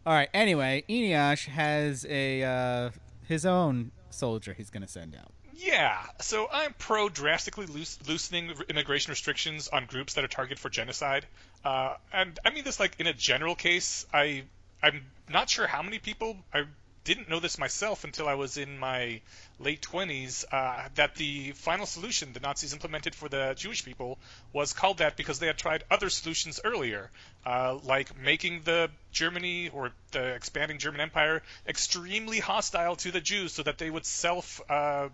[0.05, 0.29] All right.
[0.33, 2.89] Anyway, Eneasz has a uh,
[3.27, 5.31] his own soldier he's going to send out.
[5.55, 10.69] Yeah, so I'm pro drastically loos- loosening immigration restrictions on groups that are targeted for
[10.69, 11.25] genocide.
[11.65, 14.05] Uh, and I mean this like in a general case.
[14.13, 14.43] I
[14.81, 16.63] I'm not sure how many people I
[17.03, 19.21] didn't know this myself until I was in my
[19.59, 24.17] late 20s uh, that the final solution the Nazis implemented for the Jewish people
[24.53, 27.09] was called that because they had tried other solutions earlier,
[27.45, 33.53] uh, like making the Germany or the expanding German Empire extremely hostile to the Jews
[33.53, 35.09] so that they would self uh,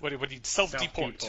[0.00, 1.24] what would he self deport.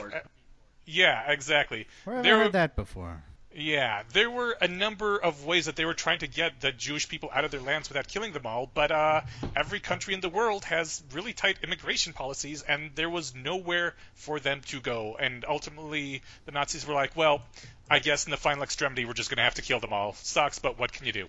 [0.85, 1.87] Yeah, exactly.
[2.05, 3.23] Where have There I were- heard that before?
[3.53, 7.09] Yeah, there were a number of ways that they were trying to get the Jewish
[7.09, 9.21] people out of their lands without killing them all, but uh,
[9.55, 14.39] every country in the world has really tight immigration policies, and there was nowhere for
[14.39, 15.17] them to go.
[15.19, 17.41] And ultimately, the Nazis were like, well,
[17.89, 20.13] I guess in the final extremity, we're just going to have to kill them all.
[20.13, 21.27] Sucks, but what can you do?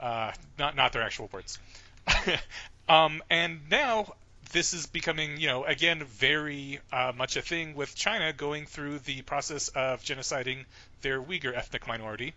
[0.00, 1.60] Uh, not, not their actual words.
[2.88, 4.14] um, and now
[4.52, 9.00] this is becoming, you know, again, very uh, much a thing with China going through
[9.00, 10.64] the process of genociding
[11.00, 12.34] their Uyghur ethnic minority,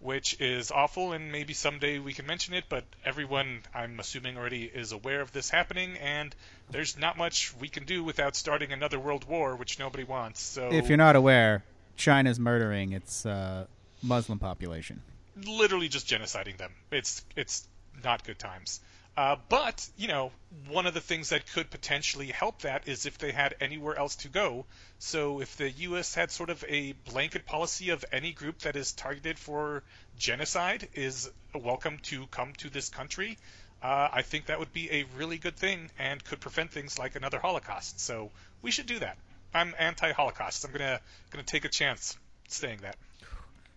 [0.00, 4.64] which is awful, and maybe someday we can mention it, but everyone, I'm assuming, already
[4.64, 6.34] is aware of this happening, and
[6.70, 10.40] there's not much we can do without starting another world war, which nobody wants.
[10.40, 11.62] So If you're not aware,
[11.96, 13.66] China's murdering its uh,
[14.02, 15.02] Muslim population.
[15.46, 16.72] literally just genociding them.
[16.90, 17.66] It's it's
[18.02, 18.80] not good times.
[19.20, 20.32] Uh, but, you know,
[20.70, 24.16] one of the things that could potentially help that is if they had anywhere else
[24.16, 24.64] to go.
[24.98, 26.14] So if the U.S.
[26.14, 29.82] had sort of a blanket policy of any group that is targeted for
[30.16, 33.36] genocide is welcome to come to this country,
[33.82, 37.14] uh, I think that would be a really good thing and could prevent things like
[37.14, 38.00] another Holocaust.
[38.00, 38.30] So
[38.62, 39.18] we should do that.
[39.52, 40.64] I'm anti-Holocaust.
[40.64, 40.98] I'm gonna
[41.28, 42.16] gonna take a chance
[42.48, 42.96] saying that.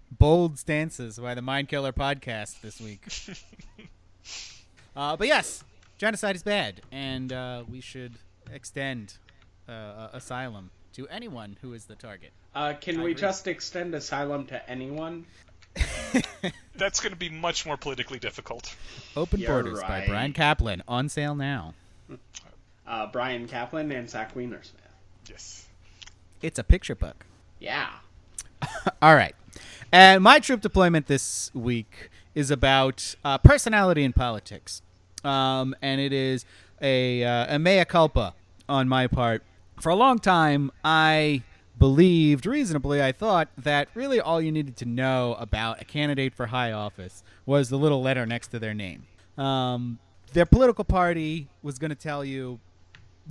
[0.10, 3.06] Bold stances by the Mind Killer podcast this week.
[4.96, 5.64] uh, but yes,
[5.98, 8.14] genocide is bad, and uh, we should
[8.52, 9.18] extend
[9.68, 12.32] uh, asylum to anyone who is the target.
[12.56, 13.22] Uh, can I we agree.
[13.22, 15.26] just extend asylum to anyone?
[16.76, 18.76] That's going to be much more politically difficult.
[19.16, 20.06] Open You're Borders by.
[20.06, 21.74] Bryan Caplan on sale now.
[22.86, 24.74] Uh, Bryan Caplan and Zach Weinersmith.
[25.30, 25.68] Yes.
[26.42, 27.26] It's a picture book.
[27.58, 27.88] Yeah.
[29.02, 29.34] All right.
[29.90, 34.82] And my troop deployment this week is about uh, personality in politics.
[35.24, 36.46] Um, and it is
[36.82, 38.34] a, uh, a mea culpa
[38.68, 39.44] on my part.
[39.80, 41.44] For a long time, I
[41.78, 46.48] believed, reasonably, I thought that really all you needed to know about a candidate for
[46.48, 49.06] high office was the little letter next to their name.
[49.38, 50.00] Um,
[50.34, 52.60] their political party was going to tell you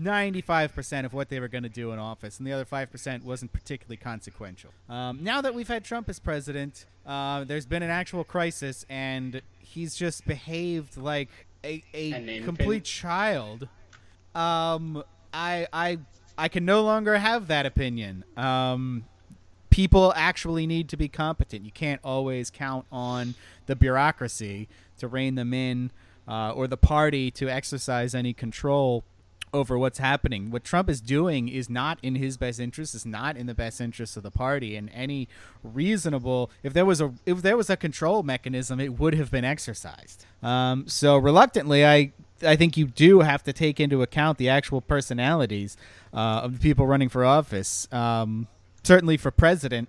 [0.00, 3.52] 95% of what they were going to do in office, and the other 5% wasn't
[3.52, 4.70] particularly consequential.
[4.88, 9.42] Um, now that we've had Trump as president, uh, there's been an actual crisis, and
[9.58, 13.68] he's just behaved like a, a complete child.
[14.34, 15.02] Um,
[15.32, 15.98] I, I,
[16.36, 18.24] I can no longer have that opinion.
[18.36, 19.04] Um,
[19.70, 21.64] people actually need to be competent.
[21.64, 23.34] You can't always count on
[23.66, 25.90] the bureaucracy to rein them in
[26.28, 29.04] uh, or the party to exercise any control
[29.52, 30.50] over what's happening.
[30.50, 32.94] What Trump is doing is not in his best interest.
[32.94, 34.76] It's not in the best interest of the party.
[34.76, 35.28] And any
[35.62, 39.44] reasonable, if there was a if there was a control mechanism, it would have been
[39.44, 40.24] exercised.
[40.42, 44.80] Um, so reluctantly, I I think you do have to take into account the actual
[44.80, 45.76] personalities
[46.12, 47.92] uh, of the people running for office.
[47.92, 48.48] Um,
[48.82, 49.88] certainly for president,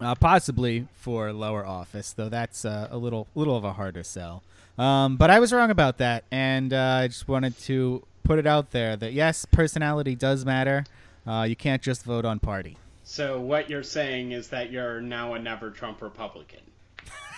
[0.00, 4.42] uh, possibly for lower office, though that's uh, a little little of a harder sell.
[4.78, 8.46] Um, but I was wrong about that, and uh, I just wanted to put it
[8.46, 10.84] out there that yes, personality does matter.
[11.26, 12.76] Uh, you can't just vote on party.
[13.02, 16.60] So what you're saying is that you're now a never Trump Republican.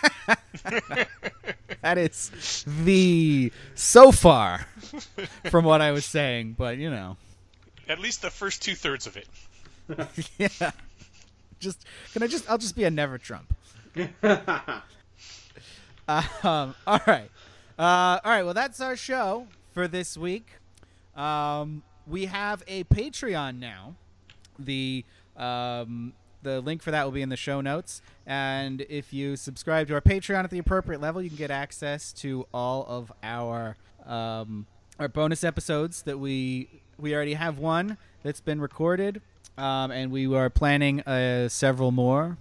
[1.82, 4.66] That is the so far
[5.50, 7.16] from what I was saying, but you know,
[7.88, 9.26] At least the first two thirds of it.
[10.38, 10.72] yeah.
[11.58, 13.54] Just can I just I'll just be a never Trump.
[16.08, 17.30] Um, all right.
[17.78, 18.42] Uh, all right.
[18.42, 20.59] Well, that's our show for this week.
[21.16, 23.96] Um, we have a Patreon now.
[24.58, 25.04] The
[25.36, 28.02] um, the link for that will be in the show notes.
[28.26, 32.12] And if you subscribe to our Patreon at the appropriate level, you can get access
[32.14, 34.66] to all of our um,
[34.98, 39.22] our bonus episodes that we we already have one that's been recorded,
[39.56, 42.36] um, and we are planning uh, several more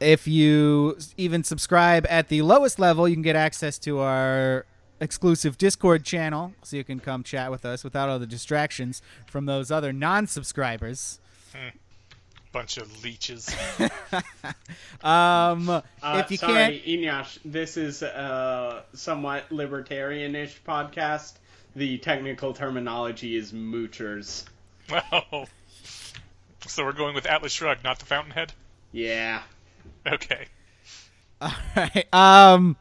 [0.00, 4.66] if you even subscribe at the lowest level, you can get access to our
[5.00, 9.46] exclusive Discord channel, so you can come chat with us without all the distractions from
[9.46, 11.20] those other non-subscribers.
[12.52, 13.54] Bunch of leeches.
[15.02, 15.82] Um, Uh,
[16.24, 21.34] if you sorry, can't, Eneasz, this is a somewhat libertarian-ish podcast.
[21.76, 24.44] The technical terminology is moochers.
[25.12, 25.44] oh.
[26.66, 28.52] So we're going with Atlas Shrugged, not the Fountainhead?
[28.90, 29.42] Yeah.
[30.06, 30.46] Okay.
[31.40, 32.06] all right.
[32.12, 32.76] Um,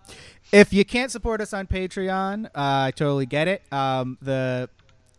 [0.51, 3.61] if you can't support us on Patreon, uh, I totally get it.
[3.71, 4.69] Um, the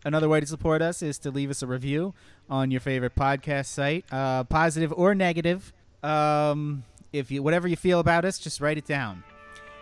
[0.05, 2.15] another way to support us is to leave us a review
[2.49, 5.73] on your favorite podcast site, uh, positive or negative.
[6.03, 9.25] Um, if you whatever you feel about us, just write it down.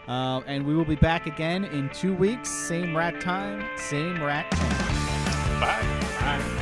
[0.07, 2.51] Um, and we will be back again in two weeks.
[2.51, 5.61] Same rat time, same rat channel.
[5.61, 5.82] Bye.
[6.20, 6.61] Bye.